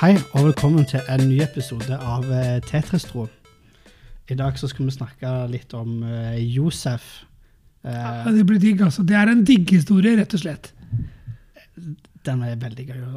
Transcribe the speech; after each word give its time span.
Hei 0.00 0.14
og 0.32 0.46
velkommen 0.46 0.86
til 0.88 1.02
en 1.12 1.26
ny 1.28 1.42
episode 1.44 1.92
av 1.92 2.24
eh, 2.32 2.54
Tetris-tro. 2.64 3.26
I 4.32 4.36
dag 4.38 4.56
så 4.56 4.70
skal 4.70 4.86
vi 4.88 4.94
snakke 4.94 5.32
litt 5.52 5.74
om 5.76 5.98
eh, 6.08 6.38
Josef. 6.54 7.04
Eh, 7.84 7.92
Ja, 7.92 8.32
det 8.32 8.46
blir 8.48 8.62
digg, 8.62 8.80
altså. 8.86 9.04
Det 9.04 9.18
er 9.20 9.28
en 9.28 9.42
digghistorie, 9.44 10.14
rett 10.16 10.32
og 10.38 10.40
slett. 10.40 10.70
Den 12.24 12.42
er 12.44 12.56
veldig 12.60 12.84
gøy. 12.86 12.96
Det 13.00 13.10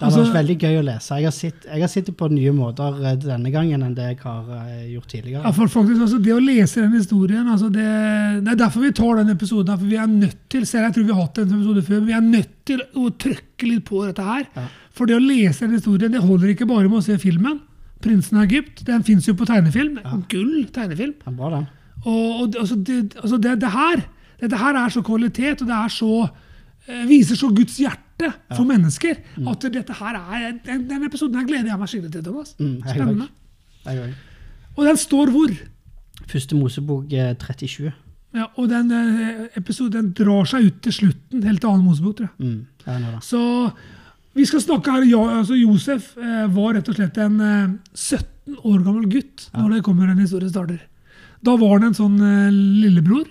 har 0.00 0.06
Altså- 0.08 0.22
vært 0.24 0.34
veldig 0.38 0.56
gøy 0.58 0.76
å 0.80 0.84
lese. 0.84 1.16
Jeg 1.16 1.24
har 1.24 1.30
sitt, 1.32 1.64
jeg 1.64 1.80
har 1.80 1.88
sittet 1.88 2.16
på 2.16 2.28
nye 2.32 2.52
måter 2.52 2.96
eh, 3.04 3.16
denne 3.16 3.50
gangen 3.52 3.82
enn 3.82 3.94
det 3.94 4.06
jeg 4.08 4.18
har 4.24 4.44
eh, 4.64 4.86
gjort 4.94 5.08
tidligere. 5.12 5.42
Ja, 5.44 5.50
for 5.52 5.66
faktisk, 5.68 6.00
altså, 6.00 6.22
Det 6.22 6.32
å 6.32 6.40
lese 6.40 6.80
den 6.80 6.92
historien 6.96 7.46
altså 7.46 7.70
det, 7.72 8.44
det 8.44 8.52
er 8.52 8.56
derfor 8.64 8.80
vi 8.80 8.92
tar 8.92 9.16
den 9.20 9.28
episoden. 9.36 9.78
for 9.78 9.84
Vi 9.86 9.96
er 9.96 10.06
nødt 10.06 10.38
til 10.48 10.64
selv 10.66 10.84
jeg 10.88 10.94
tror 10.94 11.04
vi 11.04 11.12
har 11.12 11.22
hatt 11.22 11.38
en 11.38 11.52
episode 11.52 11.82
før, 11.84 12.00
men 12.00 12.06
vi 12.06 12.12
er 12.12 12.20
nødt 12.20 12.54
til 12.64 12.80
å 12.96 13.10
trykke 13.12 13.68
litt 13.68 13.84
på 13.84 14.06
dette 14.06 14.22
her. 14.24 14.46
Ja. 14.56 14.66
For 14.90 15.06
det 15.06 15.16
å 15.16 15.22
lese 15.26 15.60
den 15.66 15.76
historien 15.76 16.12
det 16.12 16.22
holder 16.22 16.48
ikke 16.54 16.66
bare 16.68 16.88
med 16.88 16.98
å 16.98 17.04
se 17.04 17.16
filmen. 17.18 17.60
'Prinsen 18.00 18.36
av 18.36 18.44
Egypt' 18.48 18.84
den 18.84 19.02
fins 19.02 19.24
jo 19.26 19.32
på 19.34 19.46
tegnefilm. 19.46 19.98
Gull 20.28 20.66
tegnefilm. 20.72 21.14
Er 21.26 21.30
bra, 21.32 21.50
den. 21.50 21.68
Og, 22.04 22.40
og 22.42 22.54
altså 22.60 22.76
det, 22.84 23.14
altså 23.16 23.40
det, 23.40 23.60
det 23.60 23.70
her 23.70 24.02
Dette 24.40 24.56
her 24.58 24.74
er 24.76 24.88
så 24.90 25.00
kvalitet, 25.00 25.62
og 25.62 25.68
det 25.68 25.76
er 25.78 25.88
så 25.88 26.28
eh, 26.88 27.04
viser 27.08 27.36
så 27.38 27.48
Guds 27.54 27.78
hjerte 27.78 28.02
for 28.54 28.64
mennesker 28.68 29.18
at 29.50 29.66
dette 29.74 29.96
her 29.98 30.18
er 30.20 30.58
den, 30.64 30.84
den 30.90 31.06
episoden 31.08 31.40
her 31.40 31.48
gleder 31.48 31.72
jeg 31.72 31.80
meg 31.80 31.90
skikkelig 31.90 32.12
til. 32.14 32.24
Thomas. 32.28 32.54
Mm, 32.58 32.76
Spennende. 32.86 33.28
Og 34.74 34.86
den 34.88 35.00
står 35.00 35.32
hvor? 35.34 35.52
Første 36.30 36.56
Mosebok 36.56 37.12
eh, 37.12 37.34
37. 37.36 37.92
Ja, 38.34 38.46
og 38.58 38.70
den 38.70 38.90
eh, 38.94 39.44
episoden 39.58 40.12
drar 40.16 40.48
seg 40.50 40.70
ut 40.70 40.78
til 40.82 40.94
slutten, 40.96 41.44
helt 41.46 41.62
til 41.62 41.70
annen 41.70 41.86
Mosebok, 41.86 42.16
tror 42.18 42.30
jeg. 42.30 42.54
Mm. 42.54 43.20
Så 43.22 43.42
vi 44.34 44.46
skal 44.48 44.62
snakke 44.64 44.90
her, 44.96 45.04
altså 45.38 45.54
Josef 45.54 46.16
eh, 46.18 46.46
var 46.50 46.74
rett 46.74 46.88
og 46.90 46.96
slett 46.98 47.18
en 47.22 47.38
eh, 47.38 47.76
17 47.94 48.58
år 48.66 48.82
gammel 48.82 49.06
gutt 49.12 49.46
når 49.54 49.76
det 49.76 49.84
kommer 49.86 50.10
en 50.10 50.22
historie 50.22 50.50
starter. 50.50 50.80
Da 51.44 51.54
var 51.60 51.76
han 51.76 51.90
en 51.90 51.96
sånn 51.98 52.18
eh, 52.18 52.50
lillebror. 52.82 53.28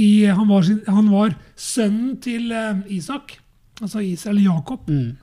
I, 0.00 0.26
han, 0.26 0.48
var 0.48 0.62
sin, 0.66 0.80
han 0.86 1.10
var 1.12 1.34
sønnen 1.56 2.16
til 2.22 2.52
eh, 2.52 2.84
Isak, 2.96 3.38
altså 3.80 4.02
Israel 4.02 4.42
Jakob. 4.42 4.88
Mm, 4.90 5.16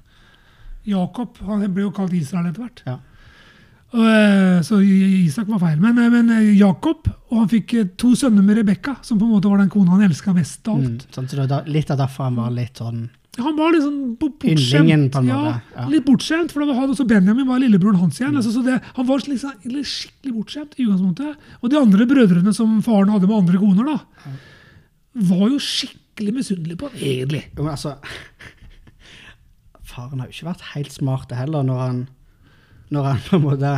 Jakob 0.87 1.39
han 1.45 1.65
ble 1.73 1.87
jo 1.89 1.95
kalt 1.95 2.13
Israel 2.17 2.51
etter 2.51 2.67
hvert. 2.67 2.83
ja. 2.87 2.99
Eh, 3.91 4.61
så 4.63 4.77
Isak 4.81 5.49
var 5.51 5.59
feil. 5.59 5.79
Men, 5.83 5.97
eh, 5.99 6.09
men 6.09 6.29
Jakob 6.55 7.09
og 7.31 7.41
han 7.41 7.49
fikk 7.51 7.73
to 7.99 8.13
sønner 8.15 8.43
med 8.43 8.61
Rebekka, 8.61 8.97
som 9.03 9.19
på 9.19 9.27
en 9.27 9.33
måte 9.33 9.51
var 9.51 9.59
den 9.59 9.71
kona 9.71 9.97
han 9.97 10.05
elska 10.07 10.33
mest 10.35 10.67
av 10.67 10.77
alt. 10.79 11.03
Mm, 11.03 11.15
sånn, 11.15 11.27
så 11.27 11.47
da, 11.47 11.63
litt 11.67 11.91
av 11.91 11.99
derfor 11.99 12.29
han 12.29 12.39
var 12.39 12.53
litt 12.55 12.79
sånn 12.79 13.09
Han 13.39 13.55
var 13.55 13.71
litt 13.71 13.83
sånn 13.83 14.15
bortskjemt. 14.19 15.15
Ja, 15.23 15.59
ja. 15.75 15.85
Litt 15.87 16.03
bortskjemt, 16.03 16.51
for 16.51 16.67
han 16.67 16.89
også 16.91 17.05
Benjamin 17.07 17.47
var 17.47 17.61
lillebroren 17.63 17.99
hans 17.99 18.19
Mm. 18.19 18.35
Altså, 18.35 18.51
så 18.51 18.63
det, 18.63 18.81
han 18.95 19.07
var 19.07 19.23
liksom, 19.23 19.53
skikkelig 19.63 20.33
bortskjemt 20.35 20.75
i 20.75 20.83
utgangspunktet. 20.83 21.37
Og 21.61 21.71
de 21.71 21.79
andre 21.79 22.07
brødrene 22.07 22.53
som 22.53 22.81
faren 22.83 23.09
hadde 23.09 23.27
med 23.27 23.37
andre 23.37 23.57
koner, 23.57 23.87
da, 23.87 24.33
var 25.13 25.49
jo 25.51 25.59
skikkelig 25.59 26.33
misunnelig 26.33 26.77
på 26.79 26.89
egentlig. 26.95 27.45
Jo, 27.57 27.63
men 27.65 27.73
altså 27.73 27.95
Faren 29.91 30.21
har 30.21 30.29
jo 30.29 30.35
ikke 30.35 30.49
vært 30.51 30.67
helt 30.73 30.93
smart 30.95 31.31
heller, 31.35 31.65
når 31.67 31.79
han 31.85 32.01
når 32.91 33.05
han 33.07 33.21
på 33.23 33.37
en 33.37 33.43
måte 33.45 33.69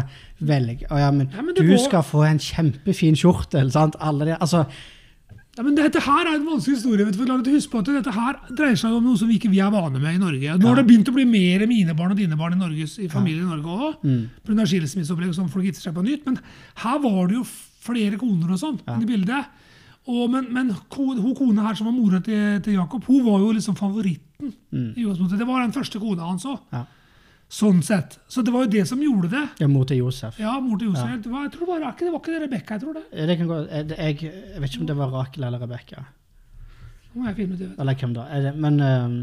velger 0.41 0.89
Å 0.89 0.97
ja, 0.97 1.11
men, 1.13 1.29
Ja, 1.29 1.43
men 1.45 1.53
du 1.53 1.61
var- 1.67 1.83
skal 1.85 2.01
få 2.01 2.23
en 2.25 2.39
kjempefin 2.41 3.13
kjortel, 3.13 3.69
sant? 3.71 3.95
Alle 4.01 4.25
de, 4.25 4.37
altså, 4.41 4.65
Ja, 5.55 5.61
men 5.61 5.75
dette 5.75 6.01
her 6.01 6.25
er 6.25 6.35
en 6.39 6.47
vanskelig 6.47 6.79
historie. 6.79 7.05
vet 7.05 7.13
du, 7.13 7.19
for 7.19 7.29
huske 7.29 7.51
Husk 7.53 7.69
på 7.69 7.79
at 7.79 7.85
dette 7.85 8.11
her 8.11 8.33
dreier 8.57 8.75
seg 8.75 8.91
om 8.91 9.03
noe 9.03 9.15
som 9.15 9.27
vi 9.27 9.37
ikke 9.37 9.51
vi 9.51 9.59
er 9.61 9.69
vane 9.69 9.99
med 10.01 10.15
i 10.15 10.17
Norge. 10.17 10.57
Nå 10.57 10.65
har 10.67 10.75
det 10.81 10.87
begynt 10.87 11.09
å 11.09 11.13
bli 11.13 11.25
mer 11.25 11.67
mine 11.67 11.93
barn 11.93 12.09
og 12.09 12.17
dine 12.17 12.35
barn 12.35 12.53
i, 12.53 12.57
Norges, 12.57 12.97
i 12.97 13.07
familien 13.07 13.45
i 13.45 13.55
Norge 13.55 13.69
òg. 13.69 14.01
Mm. 14.03 14.29
Pga. 14.43 14.65
skilsmisseopplegg 14.65 15.35
som 15.35 15.49
folk 15.49 15.65
gifter 15.65 15.91
seg 15.91 15.93
på 15.93 16.01
nytt. 16.01 16.25
Men 16.25 16.39
her 16.81 16.97
var 16.97 17.27
det 17.27 17.35
jo 17.35 17.43
flere 17.45 18.17
koner 18.17 18.49
og 18.49 18.57
sånn 18.57 18.81
i 18.97 19.05
bildet. 19.05 19.45
Og, 20.03 20.25
men 20.31 20.49
men 20.51 20.73
hun 20.95 21.35
kona 21.37 21.69
her 21.69 21.77
som 21.79 21.87
var 21.87 21.95
mora 21.95 22.19
til, 22.23 22.59
til 22.65 22.75
Jakob, 22.75 23.05
hun 23.07 23.23
var 23.23 23.39
jo 23.39 23.53
liksom 23.55 23.77
favoritten. 23.79 24.51
i 24.73 25.05
utgangspunktet. 25.05 25.39
Det 25.39 25.47
var 25.47 25.61
den 25.63 25.75
første 25.75 25.99
kona 25.99 26.27
hans 26.27 26.45
òg. 26.49 26.59
Ja. 26.73 26.83
Sånn 27.53 27.83
sett. 27.85 28.17
Så 28.27 28.41
det 28.41 28.51
var 28.51 28.65
jo 28.65 28.71
det 28.73 28.87
som 28.89 29.01
gjorde 29.03 29.29
det. 29.29 29.43
ja, 29.61 29.67
mor 29.69 29.85
til 29.85 30.01
Josef. 30.01 30.39
Ja, 30.41 30.57
mor 30.59 30.79
til 30.81 30.89
Josef. 30.89 31.21
Det 31.21 31.31
var, 31.31 31.45
jeg 31.45 31.53
tror 31.53 31.67
det 31.67 31.71
var, 31.71 31.95
det 31.99 32.11
var 32.11 32.19
ikke 32.19 32.33
det 32.33 32.41
Rebekka, 32.47 32.73
jeg 32.73 32.81
tror 32.81 32.97
det. 32.97 33.27
Det 33.29 33.37
kan 33.37 33.47
gå, 33.51 33.59
eh, 33.67 33.93
jeg, 33.93 34.17
jeg 34.23 34.63
vet 34.63 34.73
ikke 34.73 34.81
om 34.81 34.89
det 34.89 34.97
var 34.97 35.13
Rakel 35.13 35.45
eller 35.47 35.61
Rebekka. 35.61 36.03
Må 37.13 37.27
jeg 37.29 37.37
finne 37.37 37.53
ut 37.53 37.61
det. 37.61 37.69
Eller 37.77 37.99
hvem 38.01 38.17
da. 38.17 38.27
Det, 38.47 38.55
men 38.57 38.81
um... 38.81 39.15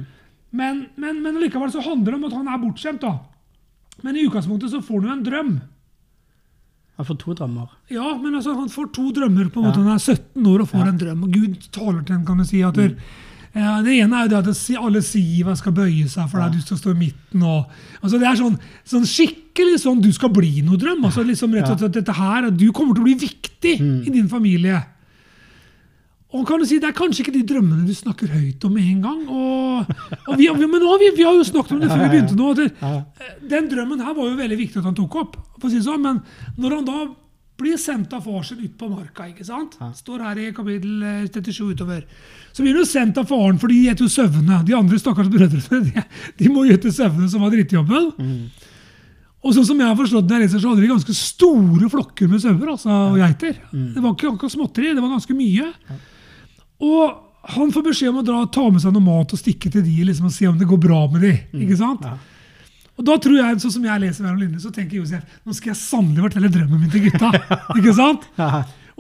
Men, 0.51 0.81
men, 0.99 1.21
men 1.23 1.37
likevel 1.39 1.71
så 1.71 1.83
handler 1.85 2.11
det 2.11 2.19
om 2.19 2.25
at 2.27 2.33
han 2.35 2.49
er 2.51 2.63
bortskjemt. 2.63 3.05
da. 3.05 3.13
Men 4.03 4.17
i 4.19 4.25
utgangspunktet 4.27 4.73
så 4.73 4.81
får 4.83 5.05
han 5.05 5.11
jo 5.11 5.17
en 5.17 5.27
drøm. 5.27 5.53
Han 7.01 7.09
får 7.09 7.19
to 7.23 7.35
drømmer. 7.41 7.73
Ja, 7.93 8.13
men 8.21 8.37
altså, 8.37 8.55
han 8.59 8.69
får 8.73 8.93
to 8.97 9.09
drømmer. 9.17 9.49
på 9.51 9.61
en 9.63 9.67
måte. 9.71 9.81
Ja. 9.81 9.89
Han 9.89 9.97
er 9.97 10.05
17 10.05 10.47
år 10.53 10.63
og 10.67 10.71
får 10.71 10.87
en 10.93 11.01
drøm. 11.01 11.25
og 11.27 11.33
Gud 11.33 11.59
taler 11.73 12.05
til 12.05 12.17
ham, 12.19 12.25
kan 12.29 12.39
du 12.39 12.45
si. 12.45 12.61
at 12.63 12.77
ja, 13.51 13.81
det 13.83 13.97
ene 13.99 14.15
er 14.15 14.29
jo 14.29 14.31
det 14.31 14.39
at 14.47 14.79
alle 14.79 15.01
siva 15.03 15.57
skal 15.59 15.73
bøye 15.75 16.07
seg 16.07 16.29
for 16.31 16.39
deg, 16.39 16.53
du 16.55 16.61
skal 16.63 16.79
stå 16.79 16.93
i 16.93 16.99
midten. 17.01 17.43
og 17.43 17.67
altså 18.01 18.21
Det 18.21 18.29
er 18.29 18.39
sånn, 18.39 18.59
sånn 18.87 19.09
skikkelig 19.11 19.81
sånn 19.83 20.03
du 20.05 20.13
skal 20.15 20.31
bli 20.31 20.63
noe 20.63 20.79
drøm. 20.79 21.03
altså 21.05 21.25
liksom 21.27 21.57
rett 21.57 21.67
og 21.73 21.79
slett 21.83 21.99
dette 21.99 22.15
her, 22.15 22.51
Du 22.51 22.71
kommer 22.71 22.95
til 22.95 23.03
å 23.03 23.09
bli 23.09 23.17
viktig 23.19 23.75
i 24.07 24.11
din 24.11 24.29
familie. 24.29 24.85
Og 26.31 26.45
kan 26.47 26.61
du 26.63 26.67
si, 26.69 26.79
Det 26.79 26.87
er 26.87 26.95
kanskje 26.95 27.25
ikke 27.25 27.35
de 27.35 27.47
drømmene 27.47 27.87
du 27.89 27.95
snakker 27.97 28.31
høyt 28.31 28.65
om 28.65 28.75
med 28.77 28.87
en 28.87 29.01
gang. 29.03 29.23
og, 29.29 29.89
og 30.29 30.37
vi, 30.39 30.47
Men 30.53 30.79
nå 30.83 30.99
vi, 31.03 31.11
vi 31.17 31.27
har 31.27 31.35
jo 31.35 31.47
snakket 31.47 31.75
om 31.75 31.81
det 31.83 31.91
før 31.91 32.05
vi 32.05 32.13
begynte 32.13 32.39
nå. 32.39 32.53
det, 32.55 32.69
Den 33.51 33.71
drømmen 33.73 34.05
her 34.05 34.15
var 34.15 34.31
jo 34.31 34.39
veldig 34.39 34.61
viktig 34.61 34.79
at 34.79 34.87
han 34.87 34.99
tok 34.99 35.17
opp. 35.25 35.41
si 35.67 35.83
sånn, 35.83 36.05
Men 36.05 36.23
når 36.57 36.77
han 36.79 36.87
da 36.87 37.01
blir 37.61 37.77
sendt 37.77 38.15
av 38.17 38.25
faren 38.25 38.63
ut 38.63 38.77
på 38.79 38.89
marka, 38.89 39.27
ikke 39.29 39.45
sant? 39.45 39.75
står 39.99 40.23
her 40.25 40.39
i 40.41 40.53
kapittel 40.57 41.03
eh, 41.05 41.27
37 41.29 41.75
utover, 41.75 42.07
så 42.55 42.63
blir 42.63 42.73
han 42.73 42.81
jo 42.81 42.89
sendt 42.89 43.19
av 43.21 43.27
faren, 43.29 43.59
for 43.61 43.69
de 43.69 43.83
gjeter 43.85 44.07
jo 44.07 44.13
Søvne. 44.15 44.63
De 44.65 44.77
andre 44.79 45.01
stakkars 45.03 45.29
brødrene 45.29 45.83
de, 45.91 46.05
de 46.39 46.53
må 46.53 46.65
gjete 46.71 46.93
Søvne, 46.95 47.29
som 47.29 47.45
var 47.45 47.53
drittjobben. 47.53 48.13
Og 49.41 49.55
sånn 49.57 49.67
som 49.67 49.79
jeg 49.81 49.89
har 49.89 49.97
forstått 49.97 50.29
det, 50.29 50.41
så 50.53 50.61
hadde 50.69 50.85
de 50.85 50.89
ganske 50.93 51.15
store 51.17 51.89
flokker 51.93 52.29
med 52.29 52.43
sauer 52.43 52.73
altså, 52.75 52.97
og 53.13 53.21
geiter. 53.21 53.55
Det 53.73 54.03
var 54.05 54.13
ikke 54.17 54.33
akkurat 54.35 54.53
småtteri, 54.53 54.95
det 54.97 55.05
var 55.05 55.15
ganske 55.15 55.37
mye. 55.37 55.69
Og 56.81 57.55
han 57.55 57.73
får 57.73 57.87
beskjed 57.87 58.13
om 58.13 58.21
å 58.21 58.27
dra, 58.27 58.43
ta 58.53 58.67
med 58.71 58.83
seg 58.83 58.93
noe 58.95 59.05
mat 59.05 59.33
og 59.33 59.41
stikke 59.41 59.71
til 59.73 59.85
de 59.85 60.05
liksom, 60.11 60.29
og 60.29 60.35
se 60.35 60.49
om 60.49 60.59
det 60.61 60.69
går 60.69 60.81
bra 60.83 61.01
med 61.13 61.25
de. 61.25 61.33
ikke 61.65 61.79
sant? 61.81 62.05
Og 63.01 63.07
da 63.09 63.17
tror 63.23 63.39
jeg, 63.39 63.61
sånn 63.63 63.73
som 63.79 63.85
jeg 63.89 64.03
leser 64.03 64.27
mellom 64.27 64.43
linjene, 64.43 64.61
så 64.61 64.73
tenker 64.77 64.99
Josef 65.01 65.39
nå 65.49 65.55
skal 65.57 65.73
jeg 65.73 65.81
sannelig 65.81 66.27
fortelle 66.27 66.51
drømmen 66.53 66.83
min 66.83 66.93
til 66.93 67.07
gutta. 67.09 67.31
ikke 67.79 67.95
sant? 67.97 68.27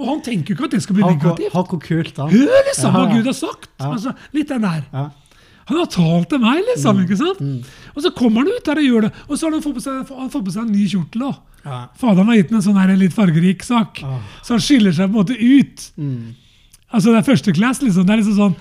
Og 0.00 0.06
han 0.08 0.22
tenker 0.24 0.54
jo 0.54 0.56
ikke 0.56 0.70
at 0.70 0.76
det 0.76 0.80
skal 0.86 0.96
bli 0.96 1.04
negativt. 1.04 1.52
hør 1.52 1.66
hvor 1.68 1.82
kult, 1.84 2.14
da. 2.16 2.28
Hør 2.32 2.62
liksom 2.70 2.94
hva 2.96 3.02
Ja, 3.04 3.10
ja. 3.10 3.18
Gud 3.18 3.28
har 3.28 3.36
sagt! 3.36 3.68
Altså, 3.90 4.14
litt 4.32 4.48
den 4.48 4.64
der. 4.64 4.86
Ja. 4.94 5.04
Han 5.70 5.78
har 5.78 5.90
talt 5.92 6.30
til 6.32 6.40
meg, 6.42 6.64
liksom. 6.72 6.96
Mm. 6.96 7.04
ikke 7.04 7.18
sant? 7.20 7.72
Og 7.92 8.02
så 8.06 8.10
kommer 8.16 8.42
han 8.42 8.56
ut 8.56 8.64
der 8.66 8.80
og 8.80 8.86
gjør 8.88 9.04
det. 9.06 9.10
Og 9.28 9.36
så 9.36 9.46
har 9.46 9.54
han 9.54 9.62
fått 9.66 9.76
på 9.76 9.84
seg, 9.84 10.00
fått 10.08 10.46
på 10.48 10.54
seg 10.54 10.64
en 10.64 10.72
ny 10.72 10.86
kjortel. 10.90 11.26
da. 11.28 11.32
Ja. 11.60 11.80
Faderen 12.00 12.32
har 12.32 12.40
gitt 12.40 12.50
ham 12.50 12.58
en 12.58 12.64
sånn 12.64 12.80
her 12.80 12.94
litt 12.98 13.14
fargerik 13.14 13.62
sak. 13.66 14.00
Så 14.40 14.56
han 14.56 14.64
skiller 14.64 14.96
seg 14.96 15.12
på 15.12 15.12
en 15.12 15.20
måte 15.20 15.36
ut. 15.36 15.84
Mm. 16.00 16.32
Altså 16.92 17.12
Det 17.14 17.18
er 17.20 17.26
første 17.32 17.52
class, 17.54 17.80
liksom. 17.82 18.06
Det 18.06 18.14
er 18.16 18.20
liksom 18.22 18.36
sånn, 18.38 18.56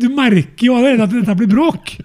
du, 0.00 0.08
merker 0.16 0.66
jo 0.70 0.76
allerede 0.78 1.04
at 1.04 1.10
dette 1.12 1.36
blir 1.36 1.50
bråk. 1.52 1.96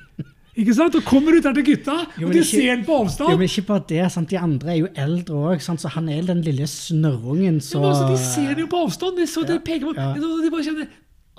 Ikke 0.59 0.73
sant? 0.75 0.95
Og 0.99 1.05
kommer 1.07 1.37
ut 1.37 1.43
der 1.45 1.53
til 1.55 1.63
gutta, 1.69 1.95
Jo, 2.19 2.27
og 2.27 2.33
de 2.33 2.39
ikke- 2.41 2.49
ser 2.49 2.75
den 2.75 2.85
på 2.85 2.97
Jo, 3.07 3.37
men 3.37 3.47
ikke 3.47 3.65
bare 3.69 3.83
det, 3.87 4.11
sant? 4.11 4.27
De 4.29 4.37
andre 4.37 4.73
er 4.73 4.79
jo 4.81 4.87
eldre 4.95 5.35
òg, 5.55 5.61
så 5.63 5.87
han 5.89 6.09
er 6.09 6.21
den 6.27 6.41
lille 6.43 6.67
snørrungen, 6.67 7.61
så 7.63 7.79
Ja, 7.79 7.79
men 7.79 7.89
altså, 7.91 8.07
de 8.11 8.17
ser 8.17 8.55
den 8.55 8.65
jo 8.65 8.67
på 8.67 8.83
avstand. 8.85 9.15
De, 9.15 9.23
så 9.27 9.45
de 9.47 9.59
peker 9.59 9.87
på, 9.87 9.95
ja. 9.95 10.13
de 10.13 10.51
bare 10.51 10.63
kjenner 10.67 10.87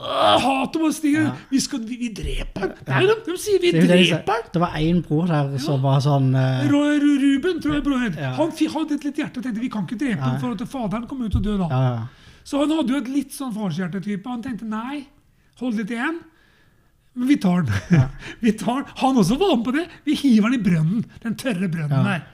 «Åh, 0.00 0.40
Hat 0.40 0.76
og 0.76 0.80
bare 0.86 0.92
stiger. 0.96 1.26
Vi, 1.50 1.60
skal, 1.60 1.80
vi, 1.84 1.96
vi 2.00 2.08
dreper. 2.16 2.70
Nei, 2.88 3.02
de, 3.04 3.16
de 3.26 3.34
sier 3.36 3.60
vi 3.60 3.70
de 3.74 3.82
dreper 3.84 4.46
det 4.54 4.60
var 4.62 4.72
én 4.80 5.02
bror 5.04 5.26
der 5.28 5.58
som 5.60 5.82
var 5.82 6.00
sånn 6.00 6.30
Ru- 6.32 7.20
Ruben, 7.20 7.60
tror 7.60 7.74
jeg 7.76 7.84
broren. 7.84 8.16
Ja. 8.16 8.30
Han 8.38 8.48
hadde 8.50 8.96
et 8.96 9.04
litt 9.04 9.20
hjerte 9.20 9.42
og 9.42 9.44
tenkte 9.44 9.60
vi 9.60 9.68
kan 9.68 9.84
ikke 9.84 9.98
drepe 10.00 10.22
ham 10.24 10.40
for 10.40 10.56
at 10.56 10.64
faderen 10.72 11.06
kommer 11.06 11.26
ut 11.28 11.36
og 11.36 11.42
dø 11.44 11.58
da. 11.58 11.68
ja, 11.68 11.82
ja. 11.98 12.06
Så 12.44 12.58
han 12.62 12.70
hadde 12.74 12.92
jo 12.94 13.00
et 13.02 13.08
litt 13.12 13.32
sånn 13.36 13.52
farshjertetype. 13.54 14.26
Han 14.30 14.42
tenkte 14.42 14.66
nei, 14.68 15.06
hold 15.60 15.76
litt 15.78 15.90
igjen. 15.94 16.20
Men 17.14 17.28
vi 17.28 17.36
tar 17.42 17.62
den. 17.66 18.04
vi 18.44 18.52
tar 18.58 18.82
den. 18.84 18.92
Han 19.02 19.16
også 19.20 19.36
var 19.40 19.56
med 19.56 19.64
på 19.66 19.74
det. 19.76 19.86
Vi 20.06 20.14
hiver 20.22 20.50
den 20.50 20.60
i 20.60 20.64
brønnen. 20.64 21.04
Den 21.24 21.34
tørre 21.40 21.68
brønnen 21.68 21.96
Ja. 21.98 22.02
der. 22.16 22.26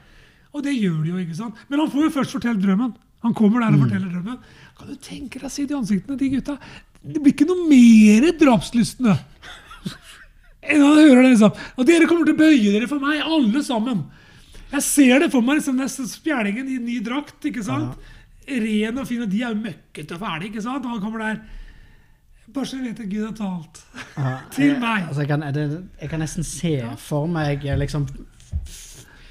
Og 0.56 0.62
det 0.64 0.72
gjør 0.78 1.02
de 1.04 1.10
jo, 1.10 1.16
ikke 1.20 1.36
sant? 1.36 1.54
Men 1.68 1.80
han 1.82 1.90
får 1.92 2.06
jo 2.06 2.12
først 2.14 2.32
fortelle 2.38 2.60
drømmen. 2.62 2.94
Han 3.24 3.34
kommer 3.34 3.60
der 3.60 3.72
og 3.74 3.80
Mm. 3.80 3.82
forteller 3.88 4.12
drømmen. 4.12 4.38
Kan 4.78 4.88
du 4.88 4.94
tenke 4.96 5.40
deg 5.40 5.48
å 5.48 5.50
si 5.50 5.64
det 5.66 5.74
i 5.74 5.78
ansiktene, 5.80 6.16
de 6.16 6.28
gutta? 6.30 6.58
Det 7.02 7.20
blir 7.22 7.32
ikke 7.34 7.46
noe 7.48 7.66
mer 7.68 8.30
drapslystne. 8.40 9.18
enn 10.66 10.82
han 10.82 10.96
hører 10.98 11.22
det 11.22 11.32
liksom. 11.34 11.52
Og 11.78 11.86
dere 11.88 12.06
kommer 12.10 12.26
til 12.28 12.34
å 12.36 12.40
bøye 12.40 12.72
dere 12.74 12.88
for 12.90 13.02
meg, 13.02 13.20
alle 13.22 13.62
sammen. 13.66 14.04
Jeg 14.72 14.82
ser 14.82 15.20
det 15.22 15.30
for 15.32 15.44
meg, 15.46 15.60
liksom, 15.60 15.76
den 15.78 15.88
spjælingen 16.10 16.68
i 16.72 16.78
ny 16.82 16.96
drakt. 17.04 17.36
ikke 17.46 17.62
sant? 17.64 17.96
Ren 18.48 18.98
og 19.02 19.06
fin, 19.08 19.22
og 19.22 19.30
de 19.32 19.40
er 19.42 19.48
jo 19.54 19.58
møkkete 19.64 20.14
og 20.14 20.20
ferdige. 20.22 20.50
ikke 20.52 20.62
sant? 20.62 20.84
Og 20.86 20.90
han 20.94 21.00
kommer 21.02 21.18
der. 21.24 21.40
Bare 22.54 22.66
så 22.70 22.76
du 22.78 22.84
vet 22.86 23.00
at 23.02 23.08
Gud 23.10 23.24
har 23.26 23.34
talt. 23.34 23.80
Ja, 24.16 24.36
Til 24.54 24.76
meg. 24.80 25.08
Altså, 25.08 25.20
jeg, 25.24 25.28
kan, 25.32 25.40
det, 25.54 25.64
jeg 26.00 26.10
kan 26.12 26.20
nesten 26.22 26.44
se 26.46 26.76
for 27.02 27.26
meg 27.26 27.64
liksom 27.82 28.06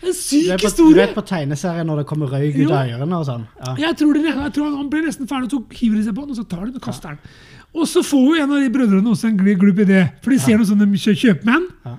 En 0.05 0.13
syk 0.13 0.43
du 0.45 0.51
på, 0.51 0.57
du 0.59 0.65
historie! 0.67 1.01
er 1.07 1.13
på 1.15 1.23
tegneserien 1.25 1.87
når 1.89 2.03
det 2.03 2.05
kommer 2.11 2.29
røyk 2.29 2.59
ut 2.59 2.69
av 2.75 2.91
ørene 2.91 3.17
og 3.17 3.23
sånn. 3.25 3.45
Ja. 3.63 3.71
Jeg 3.87 3.97
tror, 3.97 4.13
det, 4.19 4.25
jeg 4.35 4.51
tror 4.53 4.75
Han 4.75 4.89
ble 4.91 5.01
nesten 5.07 5.29
ferdig, 5.31 5.47
og 5.47 5.55
så 5.55 5.79
hiver 5.79 5.95
de 5.97 6.03
seg 6.05 6.17
på 6.19 6.25
den, 6.27 6.35
og 6.35 6.37
så 6.37 6.45
tar 6.51 6.65
de 6.67 6.73
den 6.75 6.81
og 6.81 6.85
kaster 6.85 7.15
den. 7.15 7.39
Og 7.75 7.87
så 7.89 8.03
får 8.05 8.27
jo 8.27 8.43
en 8.43 8.53
av 8.55 8.61
de 8.61 8.69
brødrene 8.75 9.09
også 9.15 9.31
en 9.31 9.39
gl- 9.39 9.57
glubb 9.63 9.79
idé, 9.87 10.03
for 10.23 10.31
de 10.35 10.37
ser 10.43 10.59
noen 10.59 10.69
sånne 10.69 10.85
kjø- 11.01 11.15
kjøpmenn. 11.23 11.65
Ja. 11.87 11.95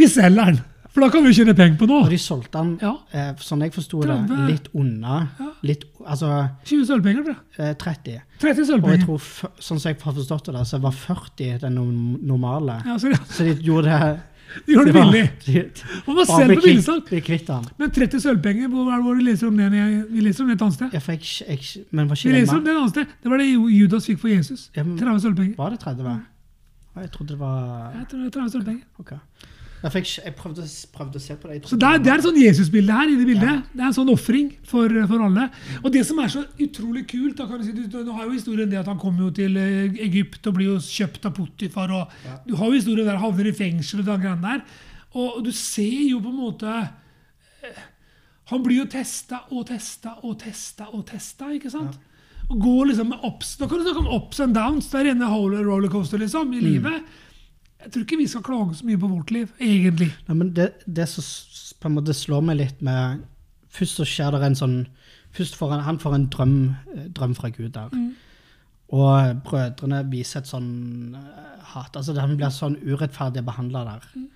Vi 0.00 0.08
selger 0.10 0.50
den, 0.50 0.58
for 0.92 1.00
da 1.04 1.08
kan 1.10 1.22
vi 1.24 1.32
tjene 1.32 1.54
penger 1.54 1.78
på 1.78 1.86
noe. 1.86 2.04
Og 2.04 2.10
de 2.10 2.18
solgte 2.18 2.50
den, 2.58 2.78
Ja. 2.82 2.96
eh, 3.12 3.32
sånn 3.38 3.60
jeg 3.62 3.72
forsto 3.72 4.00
det, 4.02 4.16
litt 4.48 4.68
unna. 4.74 5.28
Ja. 5.38 5.50
Litt, 5.62 5.84
altså 6.04 6.50
20 6.64 6.84
sølvpenger, 6.86 7.22
tror 7.24 7.36
jeg. 7.36 7.68
eh, 7.70 7.74
30. 7.74 8.22
30 8.40 8.82
Og 8.82 8.90
jeg 8.90 9.04
tror, 9.04 9.18
sånn 9.60 9.78
som 9.80 9.88
jeg 9.92 10.00
har 10.00 10.12
forstått 10.12 10.50
det, 10.52 10.66
så 10.66 10.80
var 10.80 10.90
40 10.92 11.60
den 11.60 11.74
normale. 12.26 12.82
Ja, 12.86 12.96
så 12.98 13.12
Så 13.28 13.44
de 13.44 13.54
gjorde 13.62 13.84
det 13.86 14.20
de 14.66 14.72
gjorde 14.74 14.86
det 14.86 14.94
billig. 14.98 15.30
de- 15.44 15.84
man 16.08 16.16
må 16.16 16.24
selger 16.26 16.56
på 16.56 16.62
billigsalg. 16.64 17.68
Men 17.78 17.90
30 17.90 18.18
sølvpenger, 18.20 18.66
hvor 18.68 18.90
er 18.90 18.96
det 18.96 19.04
hvor 19.04 19.14
vi 19.16 19.22
leser 19.22 19.46
om 19.46 19.56
det? 19.56 19.70
Vi 20.10 20.20
leser 20.20 20.42
om 20.42 20.48
det 20.48 20.56
et 20.56 20.62
annet 20.62 20.74
sted. 20.74 20.90
Ja, 20.92 20.98
for 20.98 21.12
jeg, 21.12 21.22
jeg, 21.46 21.84
men 21.92 22.08
var 22.08 22.16
ikke 22.16 22.32
vi 22.32 22.40
leser 22.40 22.56
om 22.58 22.64
det 22.64 22.72
et 22.74 22.80
annet 22.80 22.90
sted. 22.90 23.06
Det 23.22 23.30
var 23.30 23.38
det 23.38 23.46
Judas 23.78 24.06
fikk 24.06 24.18
for 24.18 24.28
Jesus. 24.28 24.70
Ja, 24.74 24.82
men- 24.82 24.98
30 24.98 25.20
sølvpenger. 25.22 25.54
Var 25.56 25.70
det 25.70 25.78
30? 25.78 26.02
Ja, 26.96 27.00
Jeg 27.02 27.12
trodde 27.12 27.28
det 27.28 27.38
var 27.38 27.92
Jeg 27.94 28.08
tror 28.08 28.18
det 28.18 28.34
var 28.34 28.40
30 28.42 28.50
sølvpenger. 28.50 28.82
Ok. 28.98 29.12
Ja, 29.80 29.88
jeg, 29.94 30.06
jeg 30.20 30.34
prøvde, 30.36 30.66
prøvde 30.92 31.16
å 31.16 31.22
se 31.24 31.34
på 31.40 31.48
det. 31.48 31.62
Så 31.70 31.76
det 31.80 31.88
er, 31.88 32.00
det 32.04 32.10
er 32.12 32.20
et 32.20 32.26
sånn 32.26 32.36
Jesusbilde 32.36 32.96
her. 32.98 33.08
i 33.08 33.16
Det 33.16 33.26
bildet. 33.28 33.48
Ja. 33.48 33.60
Det 33.72 33.80
er 33.80 33.86
en 33.88 33.96
sånn 33.96 34.10
ofring 34.12 34.50
for, 34.68 34.92
for 35.08 35.24
alle. 35.24 35.46
Og 35.80 35.88
det 35.94 36.02
som 36.08 36.20
er 36.20 36.32
så 36.32 36.42
utrolig 36.60 37.06
kult 37.08 37.38
da 37.38 37.46
kan 37.48 37.62
du 37.62 37.64
si, 37.64 37.72
du, 37.72 37.86
du, 37.88 38.10
har 38.12 38.26
jo 38.26 38.34
historien 38.34 38.68
det 38.68 38.80
at 38.82 38.90
han 38.92 39.00
kommer 39.00 39.28
jo 39.28 39.30
til 39.40 39.56
eh, 39.56 39.96
Egypt 40.04 40.50
og 40.50 40.58
blir 40.58 40.74
jo 40.74 40.76
kjøpt 40.84 41.30
av 41.30 41.34
Potifar. 41.38 41.94
og 41.96 42.26
Ja. 42.26 42.36
Du 42.44 42.52
har 42.60 42.68
jo 42.68 42.76
historien 42.76 43.08
der 43.08 43.16
han 43.16 43.24
havner 43.24 43.48
i 43.48 43.56
fengsel 43.56 44.02
og 44.02 44.10
den 44.10 44.26
greiene 44.26 44.50
der. 44.50 44.84
Og 45.20 45.40
du 45.46 45.50
ser 45.56 46.04
jo 46.10 46.20
på 46.22 46.30
en 46.30 46.38
måte 46.38 46.74
eh, 47.64 47.80
Han 48.52 48.62
blir 48.66 48.82
jo 48.82 48.86
testa 48.90 49.46
og 49.50 49.64
testa 49.70 50.18
og 50.26 50.36
testa 50.42 50.90
og 50.92 51.06
testa, 51.08 51.48
ikke 51.56 51.72
sant? 51.72 51.96
Og 52.50 52.60
går 52.60 52.90
liksom 52.90 53.12
med 53.14 53.24
ups, 53.24 53.56
Da 53.56 53.68
kan 53.70 53.78
du 53.80 53.86
snakke 53.86 54.04
om 54.04 54.12
ups 54.18 54.40
and 54.44 54.54
downs. 54.54 54.90
Det 54.90 55.00
er 55.00 55.12
rene 55.12 55.32
rollercoaster 55.64 56.20
liksom, 56.20 56.52
i 56.52 56.60
livet. 56.60 57.02
Jeg 57.84 57.92
tror 57.92 58.04
ikke 58.04 58.20
vi 58.20 58.28
skal 58.28 58.44
klage 58.44 58.78
så 58.78 58.86
mye 58.86 59.00
på 59.00 59.08
vårt 59.08 59.30
liv, 59.34 59.52
egentlig. 59.60 60.10
Nei, 60.28 60.36
men 60.36 60.52
det, 60.56 60.72
det 60.86 61.06
som 61.08 61.24
på 61.80 61.88
en 61.88 61.96
måte 61.96 62.16
slår 62.16 62.42
meg 62.44 62.60
litt 62.60 62.82
med 62.84 63.26
Først 63.70 64.00
så 64.00 64.04
skjer 64.08 64.34
det 64.34 64.48
en 64.48 64.58
sånn 64.58 64.78
Først 65.30 65.54
får 65.54 65.70
han, 65.70 65.84
han 65.86 66.00
får 66.02 66.16
en 66.16 66.26
drøm, 66.26 66.54
eh, 66.90 67.04
drøm 67.14 67.36
fra 67.38 67.52
Gud 67.54 67.68
der. 67.76 67.92
Mm. 67.94 68.16
Og 68.98 69.42
brødrene 69.46 70.00
viser 70.10 70.40
et 70.40 70.50
sånn 70.50 71.14
eh, 71.14 71.60
hat. 71.70 71.94
Altså 71.94 72.16
Han 72.18 72.34
blir 72.34 72.50
sånn 72.50 72.74
urettferdig 72.82 73.44
behandla 73.46 73.84
der. 73.86 74.08
Mm. 74.16 74.26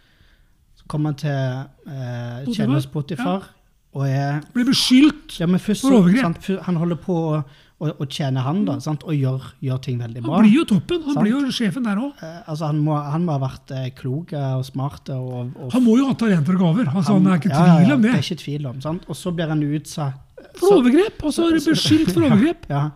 Så 0.78 0.86
kommer 0.86 1.10
han 1.10 1.18
til 1.18 1.34
eh, 1.34 2.44
Potifar, 2.44 2.54
tjener 2.54 2.78
hos 2.78 2.86
Potifar 2.86 3.48
og 3.94 4.08
jeg, 4.08 4.40
Blir 4.54 4.66
beskyldt 4.66 5.36
ja, 5.38 5.46
først 5.46 5.86
For 5.86 6.00
overgrep. 6.00 6.48
Han 6.66 6.78
holder 6.80 6.98
på 6.98 7.14
å, 7.14 7.36
å, 7.78 7.92
å 8.02 8.06
tjene 8.10 8.42
han, 8.42 8.64
da, 8.66 8.76
sant, 8.82 9.04
og 9.06 9.14
gjør, 9.14 9.46
gjør 9.62 9.80
ting 9.86 10.00
veldig 10.02 10.24
bra. 10.24 10.40
Han 10.40 10.48
blir 10.48 10.56
jo 10.58 10.66
toppen. 10.72 11.04
Han 11.06 11.14
Sant. 11.14 11.22
blir 11.22 11.36
jo 11.36 11.54
sjefen 11.54 11.86
der 11.86 12.00
òg. 12.02 12.18
Eh, 12.18 12.40
altså, 12.42 12.72
han, 12.72 12.82
han 12.82 13.26
må 13.26 13.36
ha 13.36 13.42
vært 13.44 13.74
eh, 13.76 13.88
klok 13.94 14.34
og 14.40 14.66
smart. 14.66 15.12
Og, 15.14 15.54
og 15.54 15.72
Han 15.76 15.86
må 15.86 15.96
jo 16.00 16.10
ha 16.10 16.18
talenter 16.18 16.58
og 16.58 16.66
gaver. 16.66 16.90
Altså, 16.90 17.14
han 17.14 17.30
er 17.30 17.38
ikke 17.38 17.54
ja, 17.54 17.64
tvil 17.78 17.96
om 17.96 18.04
det. 18.04 18.10
Det 18.10 18.18
er 18.18 18.28
ikke 18.28 18.42
tvil 18.42 18.70
om, 18.72 18.84
sant? 18.84 19.06
Og 19.06 19.20
så 19.20 19.34
blir 19.36 19.54
han 19.54 19.62
utsatt 19.62 20.48
For 20.58 20.80
overgrep! 20.80 21.22
Altså 21.22 21.50
beskyldt 21.54 22.14
for 22.14 22.26
overgrep. 22.26 22.66
Ja. 22.74 22.88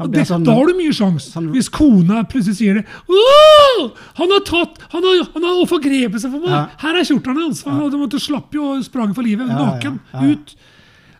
Han 0.00 0.08
Og 0.08 0.12
det, 0.12 0.24
sånn, 0.26 0.42
da 0.44 0.54
har 0.56 0.66
du 0.66 0.74
mye 0.74 0.90
sjanse. 0.92 1.30
sånn- 1.30 1.52
Hvis 1.54 1.68
kona 1.70 2.24
plutselig 2.26 2.56
sier 2.58 2.74
det 2.80 2.84
Han 4.18 4.30
har 4.32 4.40
tatt 4.48 4.78
Han 4.90 5.02
har, 5.06 5.20
han 5.34 5.42
har 5.46 5.66
forgrepet 5.70 6.20
seg 6.20 6.32
for 6.34 6.40
meg! 6.42 6.50
Ja. 6.50 6.62
Her 6.82 6.96
er 6.98 7.04
kjortelen 7.06 7.38
hans! 7.44 7.62
Han 7.62 7.78
ja. 7.80 7.98
måtte 8.00 8.18
slapp 8.22 8.52
jo 8.54 8.72
og 8.74 8.82
sprang 8.84 9.14
for 9.14 9.22
livet. 9.22 9.46
Ja, 9.48 9.54
naken. 9.76 10.00
Ut. 10.18 10.54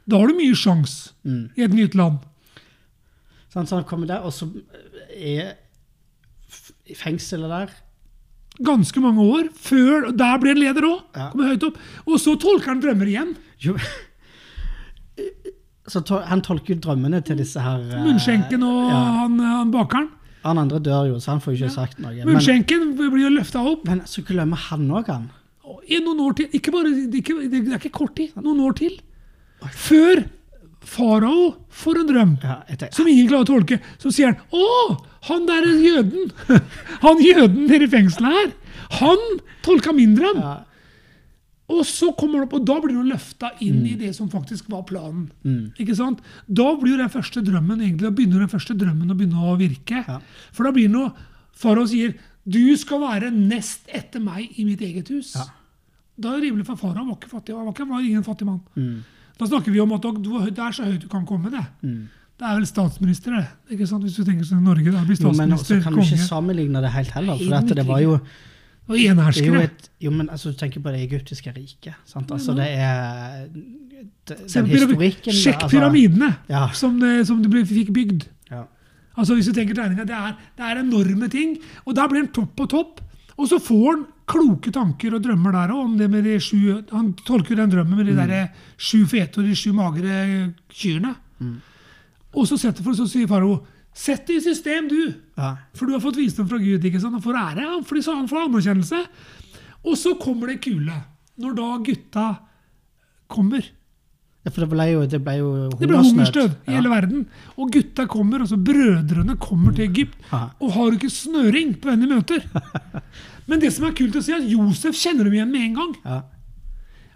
Da 0.08 0.18
har 0.18 0.26
du 0.26 0.34
mye 0.34 0.54
sjanse 0.58 1.12
Mm. 1.24 1.50
i 1.56 1.62
et 1.64 1.70
nytt 1.72 1.94
land. 1.94 2.18
Sånn, 3.54 3.64
så 3.66 3.76
han 3.78 3.84
kommer 3.84 4.06
der, 4.10 4.20
og 4.26 4.32
så 4.34 4.44
er 5.16 5.54
i 6.90 6.94
fengselet 6.98 7.48
der 7.48 7.70
Ganske 8.62 9.00
mange 9.02 9.18
år. 9.24 9.48
Før, 9.54 10.10
Der 10.16 10.38
blir 10.38 10.52
han 10.54 10.60
leder 10.62 10.82
òg. 10.86 11.00
Kommer 11.32 11.48
høyt 11.54 11.64
opp. 11.66 11.78
Og 12.06 12.20
så 12.22 12.36
tolker 12.38 12.66
han 12.70 12.80
drømmer 12.82 13.06
igjen. 13.10 13.36
jo, 13.58 13.74
Så 15.90 16.00
to, 16.08 16.18
han 16.24 16.40
tolker 16.44 16.74
jo 16.74 16.80
drømmene 16.86 17.20
til 17.26 17.36
disse 17.36 17.60
her 17.60 17.82
uh, 17.84 17.96
Munnskjenken 18.06 18.62
og 18.64 18.78
ja. 18.88 19.00
han, 19.20 19.40
han 19.44 19.72
bakeren. 19.74 20.08
Han 20.44 20.60
andre 20.60 20.78
dør 20.84 21.10
jo, 21.10 21.18
så 21.20 21.34
han 21.34 21.42
får 21.44 21.54
jo 21.54 21.58
ikke 21.62 21.74
sagt 21.74 21.98
noe. 22.00 22.14
Men, 22.18 22.34
Munnskjenken 22.34 22.94
blir 22.98 23.18
jo 23.20 23.32
løfta 23.32 23.64
opp. 23.64 23.84
men 23.88 24.02
så 24.08 24.24
glemmer 24.24 24.60
han 24.68 24.86
òg 24.92 25.10
han. 25.12 25.28
I 25.88 26.00
noen 26.04 26.20
år 26.24 26.36
til. 26.38 26.48
Ikke 26.56 26.72
bare, 26.72 26.92
ikke, 27.20 27.36
det 27.52 27.60
er 27.64 27.76
ikke 27.78 27.92
kort 27.96 28.16
tid. 28.16 28.32
Noen 28.40 28.60
år 28.64 28.76
til. 28.80 28.96
Før 29.72 30.24
farao 30.84 31.54
får 31.72 32.00
en 32.02 32.08
drøm 32.10 32.32
Ja, 32.42 32.58
tenker, 32.68 32.92
som 32.92 33.08
ingen 33.08 33.28
klarer 33.30 33.46
å 33.46 33.48
tolke, 33.48 33.78
så 33.96 34.12
sier 34.12 34.34
han 34.34 34.42
Å, 34.52 34.96
han 35.30 35.46
der 35.48 35.64
er 35.64 35.78
jøden! 35.80 36.32
Han 37.04 37.22
jøden 37.24 37.64
nede 37.70 37.86
i 37.86 37.90
fengselet 37.92 38.36
her! 38.36 38.50
Han 39.00 39.22
tolka 39.64 39.94
min 39.96 40.12
drøm! 40.18 40.42
ja, 40.44 40.58
Og 41.72 41.80
så 41.88 42.10
kommer 42.12 42.42
det 42.42 42.48
opp, 42.48 42.56
og 42.58 42.64
da 42.68 42.74
blir 42.82 42.98
du 42.98 43.06
løfta 43.08 43.48
inn 43.64 43.86
i 43.88 43.94
det 43.96 44.10
som 44.16 44.28
faktisk 44.28 44.66
var 44.68 44.82
planen. 44.84 45.30
mm, 45.44 45.72
Ikke 45.80 45.94
sant? 45.96 46.18
Da 46.44 46.66
blir 46.76 46.92
jo 46.92 46.98
den 47.00 47.08
første 47.12 47.40
drømmen 47.40 47.80
egentlig, 47.80 48.04
da 48.04 48.10
begynner 48.12 48.44
den 48.44 48.52
første 48.52 48.76
drømmen 48.76 49.10
å 49.10 49.16
begynne 49.16 49.46
å 49.48 49.56
virke. 49.56 50.02
Ja. 50.04 50.18
For 50.52 50.68
da 50.68 50.72
blir 50.76 50.90
det 50.90 50.96
noe 50.96 51.12
Farao 51.54 51.86
sier 51.86 52.16
du 52.44 52.76
skal 52.76 53.00
være 53.00 53.30
nest 53.32 53.86
etter 53.88 54.20
meg 54.20 54.50
i 54.60 54.64
mitt 54.68 54.82
eget 54.84 55.08
hus. 55.14 55.32
Ja. 55.38 55.46
Da 56.20 56.34
er 56.34 56.42
det 56.42 56.50
rimelig 56.50 56.66
for 56.68 56.76
farao 56.76 57.06
var 57.08 57.16
ikke 57.16 57.30
fattig, 57.30 57.54
han 57.56 57.64
var, 57.64 57.72
ikke, 57.72 57.86
var 57.88 58.02
ingen 58.04 58.26
fattig 58.26 58.46
mann. 58.46 58.60
mm, 58.76 58.98
Da 59.40 59.46
snakker 59.48 59.72
vi 59.72 59.80
om 59.80 59.92
at 59.96 60.02
du, 60.02 60.28
det 60.50 60.58
er 60.60 60.76
så 60.76 60.84
høyt 60.84 61.00
du 61.00 61.08
kan 61.08 61.24
komme. 61.26 61.50
det. 61.50 61.64
mm. 61.82 62.02
Det 62.34 62.46
er 62.50 62.56
vel 62.58 62.66
statsminister, 62.66 63.30
det. 63.38 63.46
ikke 63.76 63.86
sant? 63.86 64.02
Hvis 64.04 64.16
du 64.18 64.24
tenker 64.26 64.44
sånn 64.44 64.58
i 64.60 64.66
Norge, 64.66 64.90
da 64.90 65.04
blir 65.06 65.14
statsminister 65.14 65.30
Jo, 65.30 65.38
men 65.38 65.52
også 65.54 65.76
kan 65.84 65.94
du 65.94 66.00
ikke 66.02 66.26
sammenligne 66.26 66.80
det 66.82 66.90
helt 66.90 67.12
heller. 67.14 67.38
For 67.38 67.78
det 67.78 67.84
var 67.86 68.00
jo 68.02 68.16
Og 68.84 68.98
er 69.00 69.38
jo 69.40 69.54
et, 69.62 69.86
jo, 70.00 70.10
men 70.12 70.28
altså, 70.28 70.50
du 70.52 70.58
tenker 70.60 70.82
på 70.84 70.92
det 70.92 71.00
egyptiske 71.06 71.52
riket. 71.56 71.94
Sant? 72.04 72.30
Altså, 72.34 72.52
det 72.56 72.66
er 72.68 73.46
det, 74.28 74.36
Den 74.54 74.66
historikken 74.68 75.32
Sjekk 75.32 75.62
altså, 75.62 75.72
pyramidene 75.72 76.34
Ja. 76.50 76.66
som, 76.76 76.98
det, 77.00 77.26
som 77.26 77.40
det 77.42 77.64
fikk 77.68 77.94
bygd. 77.96 78.26
Ja. 78.50 78.66
Altså 79.16 79.38
hvis 79.38 79.48
du 79.48 79.54
tenker 79.56 79.74
tegninga, 79.78 80.04
det, 80.04 80.20
det 80.58 80.66
er 80.68 80.82
enorme 80.82 81.30
ting. 81.32 81.56
Og 81.86 81.96
der 81.96 82.08
blir 82.10 82.24
han 82.24 82.32
topp 82.34 82.52
på 82.58 82.66
topp. 82.68 83.00
Og 83.38 83.48
så 83.48 83.58
får 83.62 83.86
han 83.88 84.04
kloke 84.30 84.72
tanker 84.72 85.16
og 85.16 85.24
drømmer 85.24 85.52
der 85.56 85.72
òg, 85.74 85.84
om 85.84 85.96
det 85.98 86.08
med 86.10 86.24
de 86.24 86.38
sju 86.40 86.82
Han 86.92 87.12
tolker 87.26 87.58
den 87.58 87.72
drømmen 87.72 87.98
med 87.98 88.06
de 88.06 88.16
der 88.16 88.48
sju 88.76 89.04
fete 89.10 89.40
og 89.40 89.48
de 89.48 89.56
sju 89.58 89.72
magre 89.76 90.52
kyrne. 90.72 91.14
Og 92.34 92.46
så, 92.48 92.58
setter, 92.58 92.82
for, 92.82 92.96
så 92.98 93.06
sier 93.08 93.30
farao 93.30 93.62
Sett 93.94 94.26
det 94.26 94.40
i 94.40 94.42
system, 94.42 94.88
du! 94.90 95.14
Ja. 95.38 95.52
For 95.78 95.86
du 95.86 95.94
har 95.94 96.02
fått 96.02 96.18
visdom 96.18 96.48
fra 96.50 96.58
Gud. 96.58 96.82
ikke 96.84 97.00
sant? 97.00 97.14
og 97.14 97.22
får 97.22 97.38
ære, 97.38 97.68
han 97.70 98.02
så 98.02 98.16
han 98.16 98.28
får 98.28 98.48
anerkjennelse. 98.48 99.00
Og 99.84 99.96
så 100.00 100.16
kommer 100.18 100.50
det 100.50 100.60
kule. 100.64 100.96
Når 101.38 101.54
da 101.54 101.68
gutta 101.86 102.26
kommer. 103.30 103.62
ja, 104.44 104.50
for 104.50 104.60
det 104.64 104.68
ble 104.70 104.84
jo, 104.90 105.06
det 105.06 105.20
ble 105.24 105.36
jo 105.38 105.48
Det 105.78 105.88
ble 105.88 105.96
hungersnød 106.02 106.50
i 106.66 106.72
Ja. 106.72 106.76
hele 106.76 106.90
verden. 106.90 107.26
Og 107.56 107.70
gutta 107.72 108.06
kommer, 108.06 108.40
altså 108.40 108.56
brødrene 108.58 109.38
kommer 109.38 109.72
til 109.74 109.88
Egypt 109.88 110.18
og 110.32 110.72
har 110.72 110.92
ikke 110.92 111.10
snøring 111.10 111.74
på 111.80 111.88
hvem 111.88 112.00
de 112.00 112.10
møter. 112.14 112.44
Men 113.48 113.60
det 113.60 113.72
som 113.72 113.84
er 113.86 113.94
kult 113.94 114.14
å 114.16 114.22
si, 114.22 114.32
er 114.32 114.42
at 114.42 114.50
Josef 114.50 114.94
kjenner 114.96 115.24
dem 115.24 115.34
igjen 115.38 115.50
med 115.52 115.60
en 115.68 115.74
gang. 115.74 115.96
Ja. 116.04 116.22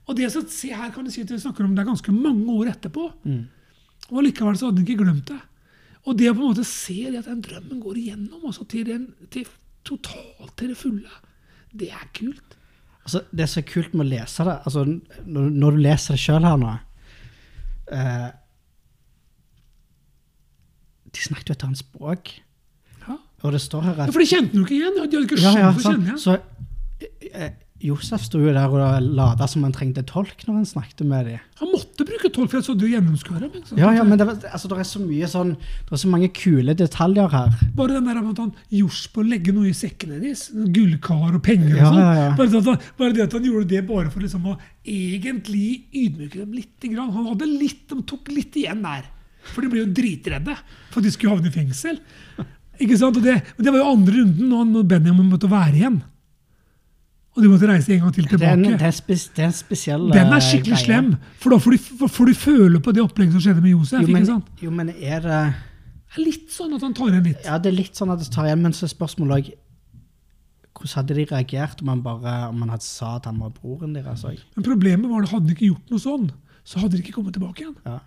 Og 0.08 0.16
det 0.16 0.30
se 0.32 0.72
her 0.72 0.90
kan 0.90 1.04
du 1.04 1.10
si 1.10 1.22
at 1.22 1.30
vi 1.30 1.38
snakker 1.38 1.64
om 1.64 1.74
det 1.74 1.82
er 1.84 1.90
ganske 1.90 2.12
mange 2.12 2.46
år 2.48 2.70
etterpå. 2.72 3.10
Mm. 3.24 3.46
Og 4.10 4.22
likevel 4.24 4.56
så 4.56 4.68
hadde 4.70 4.80
han 4.80 4.86
ikke 4.86 5.02
glemt 5.04 5.26
det. 5.28 5.40
Og 6.08 6.16
det 6.16 6.30
å 6.30 6.34
på 6.36 6.40
en 6.40 6.52
måte 6.54 6.64
se 6.64 6.98
det 7.10 7.20
at 7.20 7.28
den 7.28 7.42
drømmen 7.44 7.82
går 7.84 7.98
igjennom 8.00 8.46
altså 8.48 8.64
til, 8.70 8.86
den, 8.88 9.08
til 9.32 9.44
totalt 9.86 10.54
til 10.56 10.72
det 10.72 10.78
fulle, 10.80 11.20
det 11.76 11.90
er 11.92 12.06
kult. 12.16 12.56
Altså, 13.04 13.22
det 13.32 13.44
er 13.44 13.50
så 13.52 13.62
kult 13.64 13.94
med 13.96 14.06
å 14.06 14.08
lese 14.08 14.44
det. 14.48 14.56
Altså, 14.68 14.84
når, 15.24 15.48
når 15.52 15.76
du 15.76 15.82
leser 15.84 16.16
det 16.16 16.22
sjøl 16.22 16.44
her 16.44 16.58
nå 16.60 16.74
eh, 17.96 18.26
De 21.08 21.24
snakket 21.24 21.52
jo 21.52 21.56
et 21.56 21.64
annet 21.68 21.80
språk. 21.80 22.34
Ja. 23.06 23.16
Og 23.44 23.54
det 23.56 23.62
står 23.64 23.86
her 23.86 24.02
Ja, 24.02 24.10
for 24.12 24.24
de 24.24 24.28
kjente 24.28 24.52
den 24.52 24.60
jo 24.60 24.66
ikke 24.66 24.76
igjen. 24.76 24.96
De 24.96 25.04
hadde 25.04 25.22
ikke 25.24 25.40
Ja, 25.40 25.54
ja, 25.56 25.70
til 25.72 25.80
å 25.80 25.92
kjenne 25.92 26.10
igjen. 26.10 26.20
Så 26.24 26.36
eh, 27.32 27.52
Josef 27.78 28.24
sto 28.26 28.40
jo 28.42 28.50
der 28.50 28.72
og 28.74 29.04
lada 29.14 29.46
som 29.46 29.62
han 29.62 29.72
trengte 29.74 30.02
tolk 30.02 30.40
når 30.48 30.56
han 30.56 30.64
snakket 30.66 31.04
med 31.06 31.28
dem. 31.28 31.42
Han 31.60 31.70
måtte 31.70 32.06
bruke 32.06 32.30
tolk, 32.34 32.50
for 32.50 32.58
jeg 32.58 32.66
så 32.66 32.74
det 32.78 32.88
jo 32.88 32.94
gjennomskue 32.96 33.38
dem. 33.42 33.52
Ja, 33.78 33.92
ja, 33.94 34.02
men 34.06 34.18
det, 34.18 34.26
var, 34.26 34.40
altså, 34.50 34.70
det 34.70 34.80
er 34.82 34.88
så 34.88 35.02
mye 35.02 35.28
sånn 35.30 35.52
Det 35.58 35.94
er 35.94 36.02
så 36.02 36.10
mange 36.10 36.30
kule 36.34 36.74
detaljer 36.78 37.30
her. 37.34 37.54
Bare 37.78 37.94
den 37.98 38.10
der 38.10 38.18
med 38.18 38.32
at 38.34 38.42
han 38.42 38.52
gjorde 38.74 39.12
på 39.14 39.22
å 39.22 39.28
legge 39.30 39.54
noe 39.54 39.70
i 39.70 39.76
sekkene 39.78 40.18
deres. 40.22 40.48
Gullkar 40.54 41.38
og 41.38 41.42
penger 41.46 41.76
og 41.76 41.78
Ja, 41.78 41.92
sånn. 41.92 42.02
ja, 42.02 42.12
ja. 42.18 42.34
Bare, 42.38 42.50
det 42.50 42.64
han, 42.66 42.90
bare 42.98 43.16
det 43.16 43.26
at 43.28 43.38
han 43.38 43.48
gjorde 43.52 43.70
det 43.76 43.84
bare 43.88 44.10
for 44.10 44.26
liksom 44.26 44.50
å 44.50 44.58
egentlig 44.88 45.68
ydmyke 45.94 46.42
dem. 46.42 46.58
Grann. 46.92 47.14
Han 47.14 47.30
hadde 47.30 47.46
litt, 47.50 47.86
de 47.90 48.02
tok 48.06 48.30
litt 48.34 48.58
igjen 48.58 48.82
der. 48.82 49.06
For 49.54 49.62
de 49.64 49.70
ble 49.72 49.84
jo 49.86 49.90
dritredde 49.94 50.54
for 50.90 51.00
at 51.00 51.06
de 51.06 51.14
skulle 51.14 51.36
havne 51.36 51.50
i 51.50 51.54
fengsel. 51.54 51.98
Ikke 52.78 52.98
sant? 52.98 53.16
Og 53.18 53.24
det, 53.24 53.38
det 53.58 53.70
var 53.72 53.80
jo 53.82 53.90
andre 53.94 54.20
runden 54.22 54.72
når 54.74 54.86
Benjamin 54.90 55.30
måtte 55.30 55.50
være 55.50 55.78
igjen. 55.78 56.00
Og 57.38 57.44
de 57.44 57.50
måtte 57.52 57.68
reise 57.70 57.92
en 57.94 58.00
gang 58.02 58.14
til 58.16 58.26
tilbake. 58.26 58.58
det 58.58 58.72
er 58.74 58.88
en, 58.88 58.94
spes, 58.96 59.28
det 59.36 59.44
er 59.46 60.00
Den 60.10 60.32
er 60.32 60.32
eh, 60.34 60.42
skikkelig 60.42 60.74
greie. 60.74 60.84
slem, 60.84 61.12
for 61.38 61.54
da 61.54 61.58
får 61.62 61.76
du, 61.76 62.08
får 62.10 62.26
du 62.26 62.34
føle 62.34 62.80
på 62.82 62.94
det 62.96 63.04
opplegget 63.04 63.36
som 63.36 63.44
skjedde 63.44 63.62
med 63.62 63.76
Josef. 63.76 64.02
Jo 64.02 64.10
men, 64.10 64.24
ikke 64.24 64.32
sant? 64.32 64.48
jo, 64.64 64.72
men 64.74 64.90
er 64.90 65.22
det 65.22 65.38
Det 66.08 66.18
er 66.18 66.24
litt 66.24 66.50
sånn 66.50 66.74
at 66.74 66.82
han 66.82 66.96
tar 66.98 67.12
igjen 67.12 67.24
litt. 67.28 67.46
Ja, 67.46 67.60
det 67.62 67.70
er 67.70 67.78
litt 67.78 67.94
sånn 67.94 68.10
at 68.10 68.18
det 68.24 68.28
tar 68.34 68.48
igjen, 68.50 68.64
men 68.64 68.74
så 68.74 68.88
er 68.88 68.94
spørsmålet 68.96 69.38
òg 69.38 69.54
Hvordan 70.78 70.94
hadde 70.94 71.14
de 71.14 71.24
reagert 71.26 71.80
om 71.82 71.88
han 71.90 72.02
bare 72.02 72.34
om 72.52 72.60
han 72.62 72.70
hadde 72.70 72.86
sa 72.86 73.16
at 73.18 73.24
han 73.26 73.38
var 73.42 73.50
broren 73.54 73.94
deres 73.94 74.22
òg? 74.26 74.38
Men 74.54 74.66
problemet 74.66 75.10
var 75.10 75.24
at 75.26 75.32
hadde 75.32 75.50
de 75.50 75.56
ikke 75.56 75.72
gjort 75.72 75.90
noe 75.94 76.02
sånn, 76.02 76.28
så 76.62 76.82
hadde 76.82 76.94
de 76.98 77.02
ikke 77.02 77.16
kommet 77.16 77.34
tilbake 77.34 77.64
igjen. 77.64 77.74
Ja. 77.86 77.98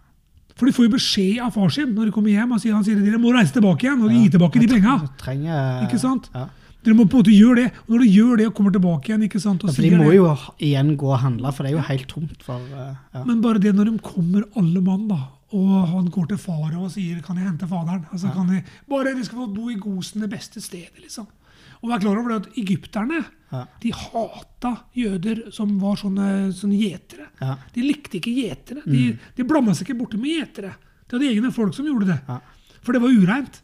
For 0.56 0.68
de 0.68 0.76
får 0.76 0.88
jo 0.88 0.94
beskjed 0.94 1.42
av 1.44 1.52
far 1.56 1.72
sin 1.72 1.92
når 1.96 2.10
de 2.10 2.16
kommer 2.16 2.32
hjem. 2.32 2.52
Han 2.52 2.62
sier, 2.64 2.76
han 2.76 2.84
sier 2.88 3.00
dere 3.00 3.20
må 3.20 3.32
reise 3.36 3.56
tilbake 3.56 3.88
igjen 3.88 4.04
og 4.04 4.12
gi 4.12 4.24
tilbake 4.36 4.62
de 4.64 4.72
penga. 4.72 4.98
Trenger 5.20 5.86
Ikke 5.88 6.00
sant? 6.00 6.28
Ja. 6.36 6.48
Dere 6.82 6.96
må 6.98 7.06
på 7.06 7.20
en 7.20 7.22
måte 7.22 7.34
gjøre 7.36 7.56
det. 7.60 7.68
Og 7.86 7.92
når 7.94 8.00
du 8.02 8.08
gjør 8.10 8.38
det 8.40 8.46
og 8.50 8.56
kommer 8.58 8.72
tilbake 8.74 9.12
igjen 9.12 9.26
ikke 9.28 9.42
sant, 9.42 9.64
og 9.64 9.70
Ja, 9.70 9.76
for 9.76 9.86
de 9.86 9.92
må 10.00 10.08
det, 10.10 10.16
jo 10.18 10.30
igjen 10.66 10.96
gå 10.98 11.12
og 11.12 11.20
handle, 11.22 11.52
for 11.54 11.64
det 11.64 11.72
er 11.72 11.78
jo 11.78 11.84
helt 11.92 12.08
tomt 12.10 12.42
for 12.48 12.58
eh, 12.74 12.96
ja. 13.14 13.24
Men 13.28 13.42
bare 13.44 13.62
det 13.62 13.76
når 13.78 13.92
de 13.92 14.00
kommer 14.06 14.48
alle 14.58 14.82
mann, 14.82 15.08
da, 15.12 15.20
og 15.54 15.76
han 15.92 16.08
går 16.10 16.32
til 16.32 16.38
fara 16.42 16.80
og 16.80 16.90
sier 16.92 17.22
'kan 17.22 17.38
jeg 17.38 17.46
hente 17.50 17.68
faderen'? 17.68 18.08
Altså, 18.12 18.32
kan 18.34 18.50
jeg, 18.50 18.64
bare 18.90 19.14
de 19.14 19.24
skal 19.26 19.38
få 19.38 19.54
bo 19.54 19.70
i 19.70 19.76
Gosen, 19.76 20.22
det 20.22 20.30
beste 20.32 20.62
stedet, 20.62 20.98
liksom. 21.02 21.28
Og 21.84 21.90
vær 21.90 22.00
klar 22.00 22.18
over 22.18 22.30
det 22.30 22.46
at 22.48 22.58
egypterne 22.58 23.26
Ja. 23.52 23.66
de 23.82 23.92
hata 23.92 24.84
jøder 24.96 25.52
som 25.52 25.78
var 25.80 25.96
sånne, 25.98 26.54
sånne 26.54 26.78
gjetere. 26.80 27.28
Ja. 27.42 27.58
De 27.74 27.82
likte 27.82 28.18
ikke 28.18 28.32
gjetere. 28.34 28.82
De, 28.86 29.18
de 29.36 29.44
blanda 29.44 29.74
seg 29.74 29.90
ikke 29.90 30.00
borti 30.00 30.18
med 30.18 30.40
gjetere. 30.40 30.74
De 31.10 31.18
hadde 31.18 31.30
egne 31.36 31.52
folk 31.52 31.74
som 31.74 31.86
gjorde 31.86 32.06
det. 32.08 32.20
Ja. 32.30 32.40
For 32.82 32.94
det 32.94 33.02
var 33.02 33.10
ureint. 33.10 33.62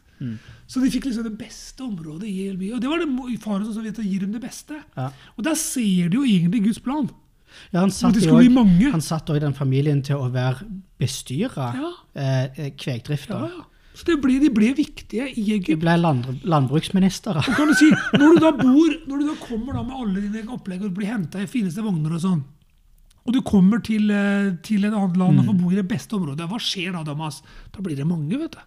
Så 0.68 0.82
de 0.84 0.90
fikk 0.92 1.06
liksom 1.08 1.24
det 1.24 1.38
beste 1.40 1.80
området 1.80 2.28
i 2.28 2.34
hele 2.44 2.58
byen. 2.60 2.74
Og 2.76 2.82
det 2.84 2.90
var 2.92 2.98
det 3.00 3.38
faren 3.40 3.64
som 3.72 3.82
vet 3.82 3.98
å 3.98 4.04
gir 4.04 4.20
dem 4.20 4.32
det 4.36 4.42
beste. 4.42 4.76
Ja. 4.98 5.08
Og 5.38 5.44
der 5.46 5.54
ser 5.56 6.10
du 6.12 6.18
jo 6.20 6.26
egentlig 6.28 6.62
Guds 6.66 6.78
plan. 6.84 7.08
Ja, 7.72 7.80
han 7.80 7.90
satt 7.90 8.14
også- 8.14 8.28
òg 9.32 9.40
den 9.40 9.54
familien 9.54 10.02
til 10.04 10.16
å 10.16 10.30
være 10.30 10.66
bestyra 11.00 11.74
Ja. 11.74 11.92
eh, 12.14 12.44
eh, 12.66 12.70
kvegdrifta. 12.76 13.30
Ja, 13.40 13.46
ja. 13.46 13.64
Så 13.94 14.04
det 14.04 14.20
ble, 14.22 14.38
de 14.38 14.50
ble 14.50 14.74
viktige 14.74 15.26
i 15.36 15.58
De 15.58 15.74
ble 15.74 15.96
land, 15.98 16.24
landbruksministre. 16.44 17.36
Og 17.38 17.56
kan 17.56 17.66
du 17.66 17.74
si, 17.74 17.90
Når 18.12 18.34
du 18.34 18.40
da 18.40 18.50
bor, 18.52 18.90
når 19.08 19.18
du 19.18 19.26
da 19.26 19.34
kommer 19.46 19.72
da 19.72 19.82
med 19.82 19.96
alle 19.96 20.20
dine 20.20 20.46
opplegg 20.52 20.84
og 20.84 20.94
blir 20.94 21.06
henta 21.06 21.40
i 21.40 21.46
fineste 21.46 21.82
vogner 21.82 22.12
og 22.14 22.20
sånn, 22.20 22.44
og 23.26 23.32
du 23.32 23.40
kommer 23.42 23.82
til, 23.82 24.10
eh, 24.10 24.52
til 24.62 24.84
et 24.84 24.92
annet 24.92 25.16
land 25.16 25.38
og 25.40 25.44
Mm. 25.46 25.48
får 25.48 25.62
bo 25.62 25.70
i 25.70 25.74
det 25.74 25.88
beste 25.88 26.10
området, 26.14 26.46
hva 26.48 26.58
skjer 26.60 26.92
da, 26.92 27.02
Damas? 27.02 27.42
Da 27.72 27.80
blir 27.80 27.96
det 27.96 28.06
mange, 28.06 28.38
vet 28.38 28.52
du. 28.52 28.58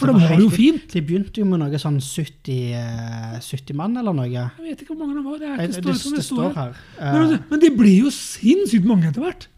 For 0.00 0.08
har 0.08 0.36
det 0.36 0.40
jo 0.40 0.48
fint. 0.52 0.86
De 0.88 1.02
begynte 1.04 1.42
jo 1.42 1.44
med 1.44 1.60
noe 1.60 1.78
sånn 1.80 1.98
70, 2.00 2.54
eh, 2.78 3.34
70 3.44 3.76
mann 3.76 3.96
eller 4.00 4.14
noe. 4.16 4.28
Jeg 4.30 4.48
vet 4.56 4.84
ikke 4.84 4.94
hvor 4.94 5.02
mange 5.04 5.18
det 5.18 5.24
var. 5.26 5.38
Det, 5.42 5.50
er 5.52 5.66
ikke 5.68 5.84
det, 5.84 5.96
som 6.00 6.14
det 6.16 6.24
står 6.24 6.54
her. 6.56 6.70
Men, 6.72 7.08
Eh, 7.12 7.18
altså, 7.20 7.38
men 7.50 7.60
det 7.60 7.70
ble 7.76 7.92
jo 7.98 8.12
sinnssykt 8.16 8.88
mange 8.88 9.10
etter 9.10 9.20
hvert. 9.26 9.48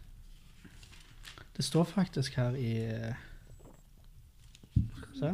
Det 1.55 1.63
står 1.63 1.87
faktisk 1.87 2.35
her 2.35 2.57
i 2.59 2.73
eh, 2.83 3.13
Se. 5.15 5.29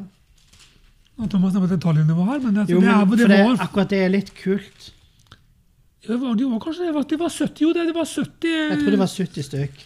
Nå, 1.18 1.28
Thomas 1.28 1.56
på 1.58 1.70
detaljnivå 1.70 2.26
her, 2.28 2.38
men 2.44 2.54
det, 2.54 2.62
altså, 2.68 2.76
Jo, 2.76 2.82
det, 2.82 2.92
er, 2.94 3.06
det, 3.10 3.30
det, 3.32 3.40
var, 3.48 3.64
akkurat 3.66 3.90
det 3.90 4.02
er 4.06 4.12
litt 4.14 4.30
kult. 4.38 4.92
det, 6.06 6.20
var, 6.22 6.36
det 6.38 6.46
var 6.52 6.62
kanskje 6.62 6.86
det 6.86 6.94
var, 6.94 7.08
det 7.10 7.20
var 7.20 7.34
70, 7.34 7.64
jo, 7.66 7.74
det, 7.74 7.88
det 7.90 7.96
var 7.98 8.06
70 8.06 8.54
Jeg 8.54 8.78
tror 8.84 8.94
det 8.94 9.02
var 9.02 9.12
70 9.16 9.48
stykk. 9.50 9.82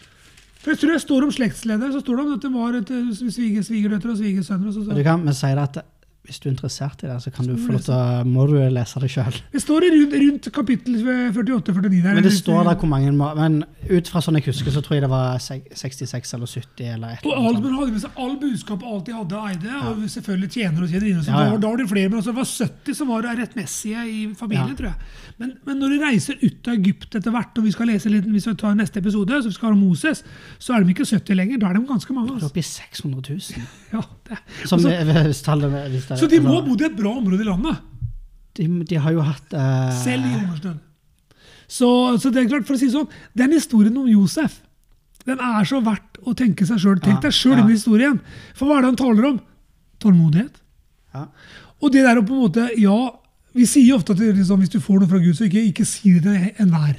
For 0.65 0.73
jeg 0.73 0.81
tror 0.81 0.95
det 0.95 1.01
står 1.03 1.25
om 1.27 1.31
slektsledere, 1.35 1.91
så 1.93 1.99
står 2.01 2.17
det 2.17 2.23
om 2.23 2.31
at 2.33 2.41
det 2.41 2.49
var 2.49 2.77
et 2.79 2.91
sviger, 3.21 3.61
svigerdøtre 3.61 4.15
og 4.15 4.17
svigersønner. 4.17 4.95
du 4.97 5.03
kan, 5.05 5.21
vi 5.27 5.33
si 5.37 5.51
at 5.61 5.77
hvis 6.25 6.39
du 6.41 6.47
er 6.49 6.53
interessert 6.53 7.03
i 7.05 7.09
det, 7.09 7.17
så 7.23 7.31
kan 7.33 7.47
du 7.49 7.55
få 7.59 7.75
lov 7.75 7.83
til 7.85 8.29
må 8.29 8.45
du 8.49 8.55
lese 8.73 9.01
det 9.03 9.09
sjøl. 9.13 9.39
Det 9.53 9.61
står 9.61 9.85
rundt, 9.93 10.15
rundt 10.23 10.49
kapittel 10.55 10.99
48-49 11.01 12.01
der. 12.03 12.13
Men 12.17 12.23
det 12.25 12.33
står 12.33 12.63
der 12.67 12.79
hvor 12.81 12.89
mange 12.91 13.11
Men 13.15 13.63
ut 13.89 14.09
fra 14.11 14.21
sånn 14.25 14.39
jeg 14.39 14.47
husker, 14.49 14.73
så 14.73 14.81
tror 14.85 14.97
jeg 14.97 15.05
det 15.05 15.11
var 15.11 15.37
66 15.39 16.33
eller 16.37 16.49
70 16.49 16.93
eller 16.95 17.15
et 17.17 17.25
Og 17.29 17.49
Almen 17.51 17.75
hadde 17.77 17.91
med 17.95 18.03
seg 18.03 18.19
all 18.25 18.35
budskap 18.41 18.83
alt 18.85 19.05
de 19.09 19.15
hadde 19.15 19.41
eide, 19.49 19.65
eide, 19.65 19.81
og 19.91 20.09
selvfølgelig 20.11 20.49
tjenere 20.55 20.83
og 20.87 20.89
tjenerinner. 20.89 21.27
Ja, 21.29 21.43
ja. 21.49 21.57
da, 21.57 21.69
var 21.69 21.77
det 21.81 21.87
flere, 21.89 22.09
men 22.09 22.19
altså, 22.19 22.33
det 22.33 22.39
var 22.41 22.49
70 22.51 22.99
som 22.99 23.11
var 23.13 23.29
rettmessige 23.41 24.05
i 24.09 24.19
familien, 24.37 24.73
Ja. 24.73 24.75
tror 24.79 24.91
jeg. 24.91 24.95
Men, 25.37 25.53
men 25.67 25.79
når 25.81 25.89
de 25.95 25.97
reiser 26.05 26.37
ut 26.41 26.67
av 26.71 26.77
Egypt 26.79 27.15
etter 27.19 27.33
hvert, 27.33 27.57
og 27.59 27.65
vi 27.67 27.71
skal 27.75 27.89
lese 27.91 28.11
litt, 28.11 28.27
hvis 28.31 28.47
vi 28.47 28.55
tar 28.61 28.75
neste 28.77 29.01
episode, 29.03 29.41
så 29.43 29.51
vi 29.51 29.57
skal 29.57 29.73
ha 29.73 29.75
Moses, 29.79 30.23
så 30.59 30.75
er 30.75 30.83
de 30.85 30.93
ikke 30.95 31.07
70 31.09 31.35
lenger, 31.35 31.59
da 31.59 31.71
er 31.71 31.79
de 31.79 31.85
ganske 31.89 32.13
mange. 32.15 32.37
Altså. 32.37 32.51
i 32.55 32.63
600 32.63 33.35
000. 33.35 33.65
Ja, 33.93 34.01
det. 34.29 34.39
Som 34.65 34.79
Også, 34.79 34.89
det, 34.89 36.03
så 36.19 36.29
de 36.31 36.41
må 36.43 36.55
ha 36.57 36.63
bodd 36.65 36.81
i 36.83 36.87
et 36.89 36.97
bra 36.97 37.13
område 37.15 37.45
i 37.45 37.47
landet, 37.47 37.81
de, 38.55 38.67
de 38.87 38.99
har 39.01 39.15
jo 39.15 39.23
hatt 39.25 39.55
uh, 39.55 39.89
selv 39.99 40.27
i 40.27 40.33
hungersnød. 40.35 40.77
Så, 41.67 41.89
så 42.21 42.29
det 42.31 42.43
er 42.43 42.51
klart, 42.51 42.67
for 42.67 42.77
å 42.77 42.79
si 42.79 42.91
sånn, 42.93 43.09
den 43.37 43.55
historien 43.55 43.95
om 43.97 44.07
Josef, 44.09 44.59
den 45.25 45.41
er 45.41 45.65
så 45.65 45.81
verdt 45.83 46.19
å 46.21 46.35
tenke 46.37 46.67
seg 46.69 46.79
sjøl. 46.81 46.99
Tenk 47.01 47.23
deg 47.25 47.33
sjøl 47.33 47.55
ja. 47.55 47.63
inn 47.63 47.71
i 47.71 47.77
historien. 47.77 48.19
For 48.53 48.69
hva 48.69 48.77
er 48.77 48.85
det 48.85 48.91
han 48.91 48.99
taler 49.01 49.29
om? 49.31 49.39
Tålmodighet. 50.03 50.59
ja. 51.15 51.27
Og 51.83 51.91
det 51.91 52.05
der 52.05 52.21
å 52.21 52.23
på 52.25 52.33
en 52.33 52.45
måte, 52.45 52.69
ja, 52.79 52.97
Vi 53.55 53.63
sier 53.63 53.87
jo 53.87 53.95
ofte 53.95 54.11
at 54.11 54.19
liksom, 54.19 54.59
hvis 54.59 54.71
du 54.73 54.81
får 54.83 54.97
noe 54.99 55.07
fra 55.07 55.19
Gud, 55.23 55.35
så 55.37 55.45
ikke, 55.45 55.61
ikke 55.69 55.85
si 55.87 56.17
det 56.19 56.23
til 56.27 56.57
enhver. 56.59 56.97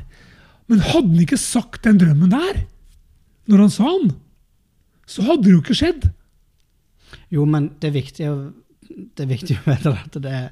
Men 0.72 0.78
hadde 0.80 1.10
han 1.10 1.24
ikke 1.26 1.36
sagt 1.36 1.82
den 1.84 1.98
drømmen 2.00 2.30
der, 2.32 2.62
når 3.52 3.60
han 3.66 3.72
sa 3.74 3.90
den, 3.90 4.14
så 5.04 5.26
hadde 5.26 5.44
det 5.44 5.52
jo 5.52 5.60
ikke 5.60 5.76
skjedd. 5.76 6.06
Jo, 7.30 7.44
men 7.44 7.70
det 7.80 7.90
er 7.90 7.96
viktig 8.00 8.28
å, 8.30 8.36
det 8.88 9.24
er 9.26 9.30
viktig 9.30 9.58
å 9.60 9.66
vite 9.70 9.92
at 9.96 10.18
det 10.22 10.32
er 10.32 10.48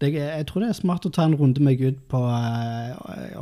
det, 0.00 0.12
Jeg 0.14 0.46
tror 0.46 0.62
det 0.62 0.68
er 0.70 0.76
smart 0.78 1.06
å 1.08 1.10
ta 1.10 1.24
en 1.26 1.34
runde 1.34 1.58
med 1.64 1.78
Gud 1.80 1.96
på 2.10 2.18
uh, 2.22 2.92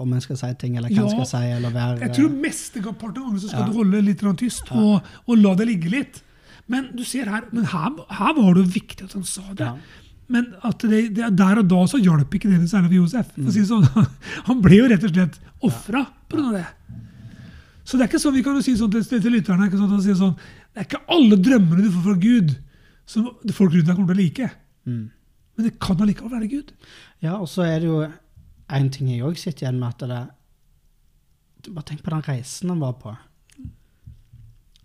om 0.00 0.12
en 0.16 0.22
skal 0.24 0.38
si 0.40 0.48
ting, 0.62 0.78
eller 0.78 0.88
hva 0.88 1.02
en 1.02 1.10
Ja, 1.10 1.10
skal 1.12 1.28
si, 1.34 1.42
eller 1.58 1.74
være 1.74 2.00
Jeg 2.06 2.14
tror 2.16 2.30
mesteparten 2.46 3.10
av 3.10 3.16
gangene 3.18 3.42
skal 3.42 3.60
Ja. 3.60 3.66
du 3.68 3.76
holde 3.76 4.00
litt 4.06 4.24
tyst 4.40 4.72
og, 4.72 5.02
og 5.26 5.36
la 5.42 5.52
det 5.54 5.66
ligge 5.68 5.90
litt. 5.92 6.22
Men 6.66 6.88
du 6.96 7.04
ser 7.04 7.28
her, 7.30 7.44
men 7.52 7.64
her, 7.70 7.92
her 8.08 8.32
var 8.34 8.54
det 8.56 8.64
jo 8.64 8.72
viktig 8.80 9.04
at 9.04 9.12
han 9.14 9.22
sa 9.28 9.44
det. 9.54 9.68
Men 10.32 10.48
at 10.66 10.80
det, 10.82 11.14
det, 11.14 11.28
der 11.38 11.60
og 11.60 11.68
da 11.70 11.84
så 11.86 12.00
hjalp 12.02 12.32
ikke 12.34 12.48
det 12.50 12.64
særlig 12.70 12.88
for 12.88 12.96
Josef. 13.02 13.28
For 13.36 13.52
si 13.54 13.60
Mm. 13.60 13.68
sånn. 13.68 14.08
Han 14.48 14.62
ble 14.64 14.80
jo 14.80 14.88
rett 14.90 15.04
og 15.06 15.12
slett 15.12 15.36
ofra 15.62 16.06
pga. 16.28 16.48
det. 16.56 16.64
Så 17.86 17.94
det 17.94 18.02
er 18.02 18.08
ikke 18.10 18.18
sånn 18.24 18.34
vi 18.34 18.42
kan 18.42 18.56
jo 18.58 18.64
si 18.66 18.74
sånn 18.74 18.90
til, 18.90 19.04
til 19.06 19.30
lytterne 19.36 19.68
ikke 19.68 19.78
sånn, 19.78 19.92
at 19.94 20.02
si 20.02 20.16
sånn, 20.18 20.34
Det 20.76 20.82
er 20.82 20.88
ikke 20.90 21.06
alle 21.08 21.36
drømmene 21.40 21.86
du 21.86 21.92
får 21.94 22.02
fra 22.04 22.14
Gud, 22.20 22.50
som 23.08 23.28
folk 23.56 23.72
rundt 23.72 23.86
deg 23.88 23.94
kommer 23.96 24.10
til 24.12 24.18
å 24.18 24.20
like. 24.20 24.48
Mm. 24.84 25.04
Men 25.56 25.64
det 25.64 25.78
kan 25.80 26.02
allikevel 26.04 26.34
være 26.34 26.50
Gud. 26.52 26.74
Ja, 27.24 27.38
og 27.38 27.48
så 27.48 27.64
er 27.64 27.78
det 27.80 27.88
jo 27.88 28.02
en 28.76 28.90
ting 28.92 29.08
jeg 29.08 29.24
òg 29.24 29.38
sitter 29.40 29.64
igjen 29.64 29.78
med, 29.80 29.94
at 29.94 30.04
det 30.04 30.18
er 30.22 30.32
Bare 31.66 31.82
tenk 31.82 32.04
på 32.04 32.12
den 32.12 32.22
reisen 32.22 32.70
han 32.70 32.78
var 32.78 32.92
på. 33.00 33.10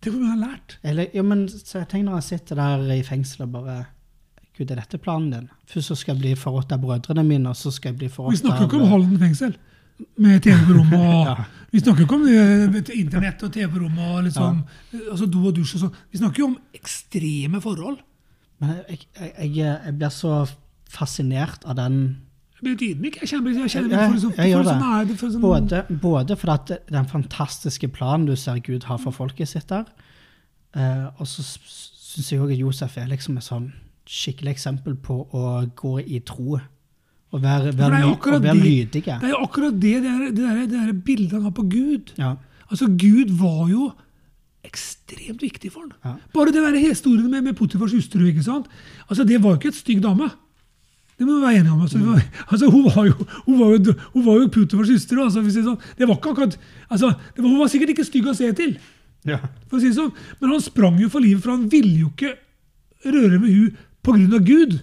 Tenk 0.01 0.15
hvor 0.15 0.21
mye 0.23 0.31
han 0.31 0.39
har 0.39 0.53
lært. 0.55 0.77
Eller, 0.81 1.11
ja, 1.13 1.21
men 1.21 1.43
så 1.51 1.83
Tenk 1.85 2.07
når 2.07 2.15
han 2.17 2.23
sitter 2.25 2.57
der 2.57 2.87
i 2.95 3.03
fengsel 3.05 3.43
og 3.45 3.51
bare 3.59 3.75
Gud, 4.57 4.71
er 4.71 4.79
dette 4.79 4.97
planen 4.97 5.27
din? 5.29 5.51
Først 5.69 5.91
så 5.91 5.99
skal 5.99 6.15
jeg 6.15 6.21
bli 6.23 6.31
forrådt 6.39 6.73
av 6.73 6.81
brødrene 6.81 7.27
mine, 7.27 7.51
og 7.51 7.59
så 7.59 7.69
skal 7.75 7.91
jeg 7.91 7.99
bli 7.99 8.09
forrådt 8.15 8.39
Vi 8.39 8.41
snakker 8.41 8.63
jo 8.63 8.71
ikke 8.71 8.79
om 8.79 8.95
Holden 8.95 9.21
fengsel. 9.21 9.53
Med 10.21 10.41
TV 10.43 10.61
på 10.67 10.77
rommet 10.79 10.99
og 10.99 11.25
Ja. 11.31 11.35
Vi 11.71 11.79
snakker 11.79 12.03
ikke 12.03 12.17
om 12.17 12.25
eh, 12.27 12.97
internett 12.99 13.43
og 13.47 13.51
TV 13.55 13.69
på 13.71 13.79
rommet 13.79 14.07
og 14.11 14.25
liksom, 14.25 14.57
altså 15.13 15.27
do 15.31 15.45
og 15.47 15.53
dusj 15.55 15.77
og 15.77 15.83
sånn. 15.85 15.93
Vi 16.11 16.19
snakker 16.19 16.43
jo 16.43 16.47
om 16.49 16.57
ekstreme 16.75 17.61
forhold. 17.63 18.01
Men 18.59 18.73
jeg, 18.89 19.05
jeg, 19.15 19.31
jeg, 19.39 19.77
jeg 19.85 19.95
blir 20.01 20.11
så 20.11 20.41
fascinert 20.91 21.63
av 21.63 21.77
den 21.79 22.01
blir 22.61 22.77
ydmyk. 22.77 23.21
Jeg 23.21 23.31
kjenner, 23.31 23.55
jeg 23.63 23.73
kjenner 23.73 23.95
Ja, 23.95 24.07
for, 24.07 24.19
for, 24.21 24.65
det. 24.65 24.73
sånn 24.73 25.07
det 25.09 25.17
for 25.17 25.33
sånn, 25.33 25.45
Både, 25.45 25.83
både 26.03 26.37
fordi 26.37 26.77
den 26.91 27.07
fantastiske 27.09 27.89
planen 27.93 28.27
du 28.29 28.35
ser 28.37 28.61
Gud 28.65 28.85
har 28.89 28.99
for 29.01 29.15
folket 29.15 29.49
sitt 29.49 29.69
der, 29.71 29.87
eh, 30.77 31.07
og 31.17 31.29
så 31.29 31.45
syns 31.45 32.31
jeg 32.31 32.43
òg 32.43 32.53
at 32.53 32.61
Josef 32.61 32.99
er 33.01 33.09
liksom 33.09 33.39
et 33.39 33.47
sånn 33.47 33.71
skikkelig 34.11 34.53
eksempel 34.57 34.97
på 34.99 35.23
å 35.31 35.63
gå 35.77 35.95
i 36.03 36.21
tro. 36.27 36.59
Og 37.31 37.39
være, 37.41 37.71
være, 37.77 37.91
være, 37.91 38.41
være 38.41 38.53
det- 38.55 38.63
lydige. 38.63 39.17
Det 39.21 39.27
er 39.29 39.29
jo 39.35 39.41
akkurat 39.45 39.73
det, 39.79 39.93
det, 40.03 40.11
er, 40.11 40.31
det, 40.35 40.45
er, 40.45 40.65
det 40.67 40.79
er 40.83 40.93
bildet 40.93 41.31
han 41.37 41.45
har 41.47 41.53
på 41.55 41.63
Gud. 41.63 42.11
Ja. 42.17 42.33
Altså, 42.69 42.87
Gud 42.87 43.31
var 43.39 43.69
jo 43.71 43.91
ekstremt 44.67 45.41
viktig 45.41 45.71
for 45.71 45.85
han. 45.87 45.93
Ja. 46.05 46.13
Bare 46.33 46.51
det 46.51 46.61
der 46.61 46.77
historien 46.79 47.31
med, 47.31 47.41
med 47.41 47.55
Potifars 47.57 47.91
hustru, 47.95 48.25
ikke 48.27 48.43
sant? 48.43 48.67
Altså, 49.09 49.23
det 49.23 49.39
var 49.43 49.55
jo 49.55 49.61
ikke 49.61 49.71
et 49.71 49.79
stygg 49.79 50.03
dame. 50.03 50.29
Det 51.17 51.27
må 51.27 51.35
vi 51.37 51.41
være 51.45 51.59
enige 51.61 51.71
om. 51.71 51.81
Altså, 51.81 51.99
var, 51.99 52.21
altså, 52.51 52.69
hun, 52.69 52.83
var 52.83 53.05
jo, 53.05 53.13
hun, 53.45 53.59
var 53.59 53.71
jo, 53.75 53.93
hun 54.13 54.25
var 54.25 54.39
jo 54.41 54.47
Putifars 54.47 54.89
hustru. 54.89 55.23
Altså, 55.23 55.41
det, 55.41 55.77
det 55.97 56.07
var 56.07 56.15
ikke 56.15 56.29
akkurat, 56.35 56.59
altså, 56.89 57.13
det 57.35 57.43
var, 57.43 57.49
hun 57.49 57.59
var 57.59 57.67
sikkert 57.71 57.89
ikke 57.95 58.05
stygg 58.07 58.27
å 58.27 58.33
se 58.37 58.51
til. 58.57 58.77
for 59.69 59.77
å 59.77 59.81
si 59.81 59.91
det 59.91 59.97
sånn. 59.97 60.13
Men 60.41 60.55
han 60.55 60.63
sprang 60.65 60.97
jo 61.01 61.09
for 61.13 61.21
livet, 61.23 61.43
for 61.43 61.53
han 61.55 61.67
ville 61.69 62.05
jo 62.05 62.11
ikke 62.11 62.35
røre 63.05 63.39
med 63.39 63.53
hun 63.53 63.75
av 64.33 64.45
Gud. 64.45 64.79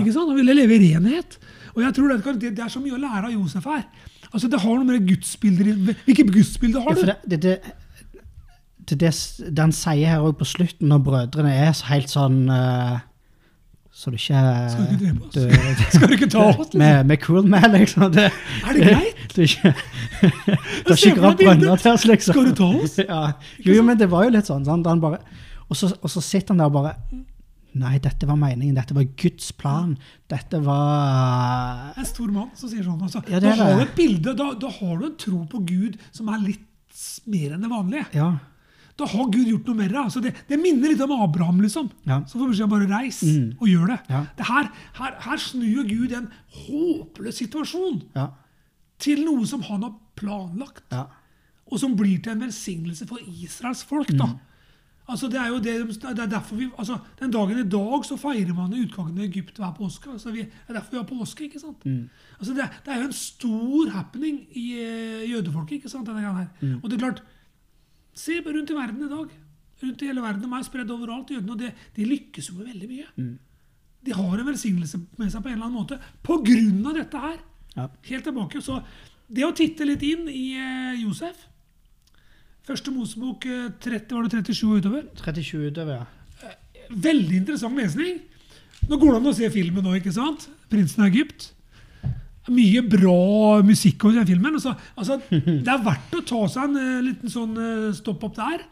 Ikke 0.00 0.14
sant? 0.14 0.30
Han 0.30 0.38
ville 0.38 0.56
leve 0.56 0.78
i 0.78 0.94
renhet. 0.94 1.38
Og 1.74 1.82
jeg 1.82 1.94
tror 1.96 2.16
det, 2.16 2.40
det, 2.40 2.58
er 2.58 2.72
så 2.72 2.80
mye 2.80 2.96
å 2.96 3.00
lære 3.00 3.28
av 3.28 3.32
Josef 3.32 3.68
her. 3.68 3.86
Altså, 4.32 4.48
Det 4.48 4.60
har 4.60 4.74
noe 4.80 4.88
med 4.88 5.06
gudsbilder 5.08 5.94
Hvilke 6.06 6.24
gudsbilder 6.28 6.80
Ja, 6.80 6.84
har 6.84 6.94
du? 6.94 7.00
det, 7.06 7.16
det, 7.30 7.40
det, 8.88 9.00
det, 9.00 9.12
det, 9.48 9.58
han 9.60 9.72
sier 9.76 10.14
her 10.14 10.24
òg 10.24 10.36
på 10.40 10.48
slutten, 10.48 10.88
når 10.88 11.02
brødrene 11.06 11.52
er 11.66 11.72
så 11.76 11.90
helt 11.92 12.12
sånn 12.12 12.44
uh, 12.48 13.00
så 13.92 14.10
du 14.10 14.16
ikke 14.16 14.40
Skal 14.72 14.86
du 14.86 14.92
ikke 14.92 15.04
drepe 15.04 15.26
oss? 15.26 15.34
Du, 15.34 15.40
Skal 15.96 16.08
du 16.08 16.14
ikke 16.16 16.28
ta 16.32 16.44
oss? 16.48 16.56
liksom? 16.58 16.78
med, 16.78 17.04
med 17.06 17.20
cool 17.26 17.48
man, 17.48 17.66
liksom. 17.74 18.12
Det, 18.12 18.30
Er 18.68 18.78
det 18.78 18.86
greit? 18.88 19.18
Du 19.36 19.40
ikke, 19.42 19.72
du 19.72 20.90
har 20.90 20.96
ikke 20.96 21.10
for 21.10 21.20
grav 21.20 21.36
brønner 21.36 21.76
til 21.80 21.92
oss, 21.92 22.04
liksom. 22.04 22.34
Skal 22.34 22.48
du 22.48 22.54
ta 22.56 22.68
oss? 22.82 22.98
Ja. 23.08 23.20
Jo, 23.64 23.76
jo, 23.76 23.82
men 23.82 24.00
det 24.00 24.08
var 24.12 24.24
jo 24.24 24.32
litt 24.32 24.48
sånn. 24.48 24.64
sånn 24.64 25.00
bare, 25.00 25.20
og, 25.68 25.76
så, 25.76 25.92
og 26.00 26.12
så 26.12 26.20
sitter 26.24 26.52
han 26.52 26.60
der 26.60 26.72
og 26.72 26.76
bare 26.80 26.94
Nei, 27.74 27.98
dette 28.04 28.26
var 28.28 28.36
meningen. 28.36 28.74
Dette 28.76 28.92
var 28.94 29.04
Guds 29.16 29.50
plan. 29.56 29.94
Dette 30.28 30.58
var 30.64 31.94
En 31.96 32.04
stor 32.08 32.28
mann 32.34 32.50
som 32.58 32.68
sier 32.68 32.84
sånn. 32.84 33.00
Altså. 33.02 33.22
Ja, 33.32 33.40
da 33.40 33.54
har 33.56 33.76
du 33.78 33.82
et 33.86 33.94
bilde, 33.96 34.34
da, 34.36 34.50
da 34.60 34.68
har 34.68 34.98
du 35.00 35.06
en 35.08 35.16
tro 35.16 35.44
på 35.48 35.62
Gud 35.68 35.96
som 36.12 36.28
er 36.28 36.42
litt 36.44 36.66
mer 37.26 37.54
enn 37.56 37.62
det 37.64 37.70
vanlige. 37.72 38.06
Ja. 38.18 38.26
Da 39.00 39.06
har 39.08 39.30
Gud 39.32 39.48
gjort 39.48 39.66
noe 39.70 39.78
mer. 39.78 39.94
Altså 40.04 40.20
det, 40.20 40.34
det 40.50 40.58
minner 40.60 40.92
litt 40.92 41.00
om 41.00 41.14
Abraham. 41.16 41.62
liksom. 41.64 41.88
Ja. 42.04 42.20
Så 42.28 42.36
får 42.38 42.50
beskjed 42.52 42.66
om 42.68 42.74
bare 42.74 42.90
reis 42.90 43.22
Mm. 43.24 43.56
og 43.58 43.66
gjør 43.68 43.86
det. 43.94 43.98
Det 44.36 44.46
her, 44.46 44.68
her, 45.00 45.16
her 45.24 45.36
snur 45.40 45.88
Gud 45.88 46.12
en 46.12 46.28
håpløs 46.66 47.40
situasjon 47.40 48.02
Ja. 48.14 48.28
til 48.98 49.24
noe 49.24 49.46
som 49.46 49.62
han 49.62 49.82
har 49.82 49.94
planlagt, 50.14 50.84
Ja. 50.92 51.06
og 51.72 51.78
som 51.80 51.96
blir 51.96 52.20
til 52.22 52.32
en 52.32 52.40
velsignelse 52.44 53.08
for 53.08 53.18
Israels 53.26 53.82
folk. 53.82 54.08
da. 54.08 54.34
Altså 55.12 55.28
det 55.28 55.38
er 55.40 55.50
jo 55.52 55.58
det, 55.60 55.74
det 56.02 56.22
er 56.24 56.30
derfor 56.32 56.56
vi, 56.56 56.66
altså 56.78 56.96
Den 57.20 57.30
dagen 57.34 57.58
i 57.60 57.66
dag 57.68 58.04
så 58.08 58.16
feirer 58.16 58.54
man 58.56 58.72
utgangen 58.72 59.18
av 59.18 59.24
Egypt 59.26 59.58
hver 59.60 59.74
påske. 59.76 60.10
altså 60.10 60.32
vi, 60.32 60.46
Det 60.46 60.70
er 60.72 60.78
derfor 60.78 60.94
vi 60.96 61.00
har 61.02 61.08
påske. 61.10 61.44
ikke 61.50 61.60
sant? 61.60 61.84
Altså 62.38 62.54
det, 62.56 62.66
det 62.86 62.94
er 62.94 63.02
jo 63.02 63.10
en 63.10 63.12
stor 63.20 63.90
happening 63.92 64.40
i 64.56 64.66
eh, 64.80 65.30
jødefolket. 65.30 65.76
ikke 65.78 65.92
sant, 65.92 66.08
denne 66.08 66.24
gangen 66.24 66.46
her. 66.46 66.78
Og 66.82 66.88
det 66.90 66.96
er 66.98 67.04
klart, 67.06 67.22
Se 68.14 68.40
rundt 68.44 68.70
i 68.70 68.74
verden 68.76 69.04
i 69.06 69.08
dag. 69.08 69.30
Rundt 69.82 70.02
i 70.02 70.06
hele 70.10 70.20
verden, 70.22 70.42
De 70.42 70.56
er 70.58 70.62
spredd 70.66 70.90
overalt, 70.90 71.30
jødene, 71.32 71.52
og 71.54 71.58
det, 71.62 71.70
de 71.96 72.04
lykkes 72.04 72.48
jo 72.50 72.54
med 72.58 72.66
veldig 72.72 72.88
mye. 72.90 73.06
De 74.04 74.12
har 74.18 74.38
en 74.42 74.46
velsignelse 74.46 74.98
med 75.18 75.30
seg 75.32 75.42
på 75.44 75.48
en 75.48 75.54
eller 75.54 75.68
annen 75.68 75.78
måte 75.78 75.96
på 76.26 76.36
grunn 76.44 76.82
av 76.90 76.98
dette 76.98 77.18
her. 77.22 77.38
Ja. 77.76 77.86
Helt 78.10 78.24
tilbake. 78.28 78.60
Så 78.60 78.80
det 79.32 79.44
å 79.46 79.52
titte 79.56 79.86
litt 79.88 80.02
inn 80.04 80.26
i 80.28 80.52
eh, 80.60 81.00
Josef 81.04 81.46
Første 82.66 82.92
Mosebok 82.94 83.46
eh, 83.50 83.70
30, 83.82 84.12
var 84.14 84.28
det 84.28 84.44
37 84.46 84.76
utover. 84.78 85.06
37 85.18 85.70
utover, 85.72 86.02
ja. 86.02 86.52
Veldig 86.92 87.40
interessant 87.40 87.78
lesning. 87.78 88.20
Nå 88.90 88.98
går 88.98 89.12
det 89.12 89.18
an 89.18 89.30
å 89.30 89.34
se 89.34 89.48
filmen 89.54 89.84
nå, 89.86 89.96
ikke 89.98 90.14
sant? 90.14 90.48
'Prinsen 90.70 91.04
av 91.04 91.10
Egypt'. 91.10 91.50
Mye 92.50 92.82
bra 92.82 93.62
musikk 93.62 94.02
over 94.04 94.18
den 94.18 94.28
filmen. 94.30 94.58
Altså, 94.58 94.74
altså, 94.98 95.18
det 95.66 95.70
er 95.70 95.84
verdt 95.86 96.16
å 96.18 96.24
ta 96.26 96.40
seg 96.50 96.70
en 96.70 96.78
uh, 96.78 97.02
liten 97.06 97.30
sånn 97.30 97.54
uh, 97.58 97.90
stopp 97.94 98.24
opp 98.26 98.38
der. 98.38 98.64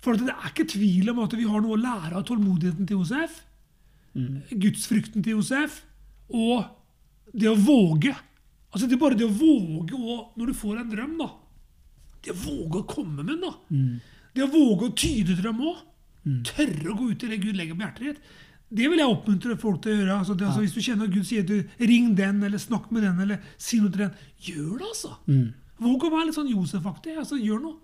For 0.00 0.16
det 0.20 0.32
er 0.32 0.52
ikke 0.52 0.68
tvil 0.70 1.12
om 1.12 1.24
at 1.24 1.36
vi 1.36 1.44
har 1.48 1.60
noe 1.60 1.76
å 1.76 1.80
lære 1.80 2.14
av 2.16 2.24
tålmodigheten 2.28 2.88
til 2.88 3.00
Josef, 3.00 3.40
gudsfrykten 4.14 5.24
til 5.24 5.40
Josef, 5.40 5.80
og 6.30 6.68
det 7.34 7.50
å 7.50 7.56
våge. 7.58 8.14
Altså 8.70 8.86
det 8.86 8.96
er 8.96 9.02
bare 9.02 9.18
det 9.18 9.26
å 9.26 9.34
våge 9.34 9.98
å, 9.98 10.18
når 10.38 10.52
du 10.52 10.56
får 10.56 10.78
en 10.80 10.92
drøm, 10.92 11.16
da. 11.20 11.28
Det 12.26 12.34
å 12.34 12.40
våge 12.42 12.80
å 12.82 12.86
komme 12.90 13.22
med 13.22 13.36
den, 13.36 13.44
da. 13.46 13.52
Det 14.34 14.42
å 14.44 14.50
våge 14.52 14.90
å 14.90 14.94
tyde 14.98 15.36
drøm 15.38 15.62
òg. 15.70 15.76
Tørre 16.42 16.90
å 16.90 16.96
gå 16.98 17.10
ut 17.12 17.22
i 17.22 17.28
det 17.30 17.38
Gud 17.38 17.54
legger 17.56 17.76
på 17.78 17.84
hjertet 17.86 18.04
ditt. 18.08 18.20
Det 18.68 18.88
vil 18.90 18.98
jeg 18.98 19.06
oppmuntre 19.12 19.54
folk 19.62 19.80
til 19.84 19.92
å 19.92 19.98
gjøre. 20.00 20.14
Altså, 20.18 20.34
det, 20.34 20.46
altså, 20.48 20.60
hvis 20.64 20.74
du 20.74 20.80
kjenner 20.82 21.06
at 21.06 21.12
Gud 21.14 21.24
sier 21.28 21.44
du, 21.46 21.62
'ring 21.78 22.16
den', 22.18 22.42
eller 22.42 22.58
'snakk 22.58 22.90
med 22.90 23.04
den', 23.06 23.20
eller 23.22 23.38
'si 23.56 23.78
noe 23.78 23.90
til 23.94 24.00
den', 24.00 24.16
gjør 24.42 24.78
det, 24.78 24.86
altså. 24.90 25.12
Våg 25.78 26.02
å 26.04 26.10
være 26.10 26.26
litt 26.26 26.34
sånn 26.34 26.50
Josef-aktig. 26.50 27.14
Altså, 27.16 27.36
gjør 27.38 27.60
noe. 27.62 27.76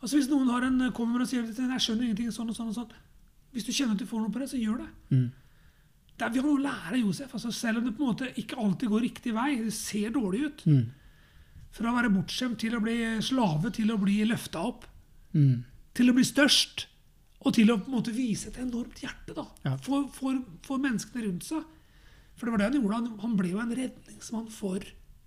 Altså, 0.00 0.16
hvis 0.16 0.30
noen 0.30 0.48
har 0.48 0.62
en, 0.64 0.92
kommer 0.92 1.20
og 1.20 1.28
sier 1.28 1.42
at 1.44 1.54
'jeg 1.54 1.80
skjønner 1.84 2.04
ingenting', 2.08 2.32
sånn 2.32 2.48
og 2.48 2.56
sånn 2.56 2.68
og 2.72 2.74
sånn, 2.74 2.88
hvis 3.52 3.64
du 3.66 3.72
kjenner 3.72 3.92
at 3.92 3.98
du 3.98 4.06
får 4.06 4.20
noe 4.24 4.30
på 4.32 4.38
det, 4.40 4.48
så 4.48 4.56
gjør 4.56 4.78
det. 4.78 4.88
det 6.16 6.24
er, 6.26 6.30
vi 6.32 6.38
har 6.40 6.46
noe 6.48 6.60
å 6.60 6.64
lære 6.64 7.00
Josef. 7.04 7.34
Altså, 7.34 7.52
selv 7.52 7.78
om 7.78 7.84
det 7.84 7.96
på 7.96 8.00
en 8.02 8.08
måte 8.14 8.32
ikke 8.40 8.56
alltid 8.56 8.88
går 8.88 9.00
riktig 9.00 9.34
vei, 9.34 9.56
det 9.64 9.72
ser 9.72 10.10
dårlig 10.10 10.40
ut. 10.46 10.64
Fra 11.70 11.90
å 11.92 11.96
være 11.96 12.10
bortskjemt 12.12 12.58
til 12.58 12.74
å 12.74 12.80
bli 12.82 12.96
slave, 13.22 13.70
til 13.74 13.90
å 13.94 13.98
bli 14.00 14.20
løfta 14.26 14.62
opp, 14.66 14.86
Mm. 15.32 15.62
til 15.94 16.10
å 16.10 16.14
bli 16.16 16.24
størst, 16.26 16.86
og 17.46 17.54
til 17.54 17.70
å 17.70 17.76
på 17.78 17.86
en 17.86 17.94
måte 17.94 18.10
vise 18.12 18.48
et 18.48 18.56
enormt 18.58 18.98
hjerte 19.00 19.34
da, 19.36 19.44
Ja. 19.64 19.76
for, 19.76 20.08
for, 20.12 20.34
for 20.66 20.78
menneskene 20.82 21.22
rundt 21.28 21.44
seg. 21.46 21.62
For 22.36 22.46
det 22.46 22.50
var 22.52 22.58
det 22.58 22.66
han 22.72 22.82
gjorde. 22.82 22.94
Han, 22.94 23.18
han 23.20 23.36
ble 23.36 23.50
jo 23.52 23.60
en 23.62 23.74
redningsmann 23.76 24.48
for 24.50 24.80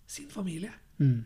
sin 0.07 0.27
familie. 0.27 0.71
Mm. 0.99 1.23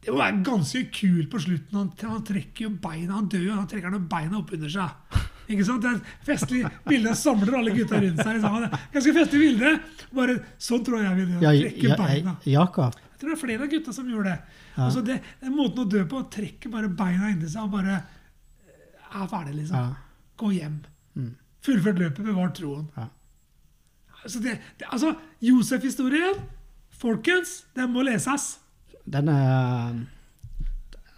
Det 0.00 0.12
må 0.14 0.18
være 0.22 0.42
ganske 0.46 0.84
kult 0.94 1.28
på 1.32 1.40
slutten. 1.42 1.74
Han, 1.76 1.90
han 2.00 2.24
trekker 2.24 2.64
jo 2.68 2.70
beina, 2.70 3.16
han 3.18 3.28
dør 3.28 3.42
jo, 3.48 3.54
han 3.58 3.66
trekker 3.68 3.90
han 3.92 4.06
beina 4.08 4.38
opp 4.38 4.52
under 4.54 4.70
seg. 4.70 5.18
Ikke 5.48 5.64
sant? 5.66 5.82
Det 5.82 5.90
er 5.90 5.96
et 5.98 6.26
festlig 6.28 6.62
bilde. 6.86 7.08
Han 7.08 7.16
samler 7.18 7.54
alle 7.58 7.72
gutta 7.74 7.98
rundt 8.00 8.22
seg. 8.22 8.38
Liksom. 8.38 8.80
Ganske 8.94 9.14
festlig 9.16 9.40
bilde. 9.44 9.74
Bare, 10.14 10.38
sånn 10.62 10.84
tror 10.86 11.02
jeg 11.02 11.14
vi 11.18 11.26
gjør. 11.26 11.42
Ja, 11.44 11.52
Trekker 11.58 11.88
ja, 11.88 11.96
beina. 12.00 12.34
Jakob. 12.46 12.98
Jeg 13.18 13.24
tror 13.24 13.32
det 13.32 13.36
er 13.36 13.40
flere 13.40 13.64
av 13.66 13.70
gutta 13.72 13.92
som 13.92 14.06
gjør 14.08 14.28
det. 14.28 14.36
Altså 14.78 15.00
det 15.02 15.16
den 15.42 15.56
måten 15.56 15.82
å 15.82 15.88
dø 15.90 16.04
på, 16.06 16.20
trekker 16.30 16.70
bare 16.70 16.88
beina 16.88 17.32
inni 17.32 17.48
seg 17.50 17.64
og 17.64 17.72
bare 17.72 17.96
eh, 17.98 19.16
er 19.18 19.26
ferdig, 19.32 19.56
liksom. 19.56 19.74
Ja. 19.74 20.28
Gå 20.38 20.52
hjem. 20.54 20.76
Fullført 21.66 21.98
løpet, 21.98 22.22
bevart 22.22 22.54
troen. 22.54 22.84
Ja. 22.94 23.08
Altså, 24.22 24.38
det, 24.44 24.54
det, 24.78 24.86
altså 24.94 25.16
Josef-historien, 25.42 26.38
folkens, 27.02 27.64
den 27.74 27.90
må 27.90 28.06
leses. 28.06 28.52
Den 29.08 29.28
er 29.34 29.42
er 29.42 29.98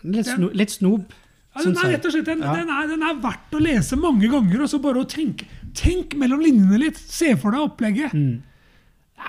litt, 0.05 0.25
Den- 0.25 0.37
sno, 0.39 0.49
litt 0.57 0.71
snob, 0.73 1.13
Ja, 1.51 1.65
den 1.67 1.77
er 1.77 1.91
rett 1.91 2.05
og 2.07 2.13
slett 2.15 2.25
den, 2.31 2.41
Ja. 2.47 2.55
den, 2.57 2.69
er, 2.71 2.87
den 2.89 3.03
er 3.03 3.17
verdt 3.21 3.53
å 3.53 3.61
lese 3.61 3.97
mange 4.01 4.29
ganger. 4.31 4.63
og 4.63 4.69
så 4.71 4.79
bare 4.81 5.03
å 5.03 5.09
tenke, 5.09 5.45
tenk 5.75 6.15
mellom 6.17 6.41
linjene 6.41 6.79
litt. 6.79 6.97
Se 6.97 7.35
for 7.37 7.51
deg 7.51 7.61
opplegget. 7.61 8.13
Mm. 8.15 8.43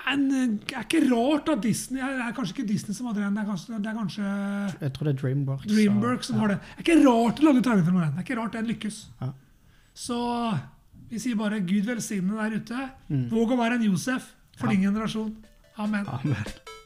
En, 0.09 0.23
eh, 0.31 0.47
det 0.65 0.73
er 0.73 0.85
ikke 0.87 1.03
rart 1.11 1.49
at 1.53 1.61
Disney 1.61 2.01
Det 2.01 2.25
er 2.25 2.33
kanskje 2.33 2.55
ikke 2.55 2.67
Disney 2.71 2.95
som 2.97 3.09
hadde 3.11 3.21
den, 3.21 3.35
det 3.37 3.43
er 3.43 3.49
kanskje, 3.51 3.77
det 3.77 3.91
er 3.91 3.97
kanskje 3.99 4.31
Jeg 4.81 4.93
tror 4.95 5.07
det 5.07 5.13
er 5.13 5.19
Dreamworks. 5.21 5.69
Dreamworks 5.69 6.31
som 6.31 6.39
ja. 6.39 6.41
har 6.41 6.53
det. 6.53 6.57
Det 6.63 6.79
er 6.79 6.87
ikke 6.87 6.99
rart 7.05 7.41
å 7.41 7.47
lage 7.47 7.63
tegnefilm 7.67 7.99
av 7.99 8.03
den. 8.07 8.11
Det 8.15 8.23
er 8.23 8.27
ikke 8.27 8.39
rart 8.41 8.57
den 8.57 8.69
lykkes. 8.71 8.99
Ja. 9.21 9.31
Så 10.07 10.19
vi 11.11 11.19
sier 11.19 11.39
bare 11.39 11.61
Gud 11.67 11.87
velsigne 11.89 12.39
der 12.39 12.57
ute. 12.57 12.89
Mm. 13.11 13.25
Våg 13.33 13.55
å 13.55 13.61
være 13.61 13.79
en 13.79 13.87
Josef 13.91 14.33
for 14.57 14.71
din 14.71 14.87
generasjon. 14.87 15.33
Amen. 15.81 16.07
Amen. 16.07 16.79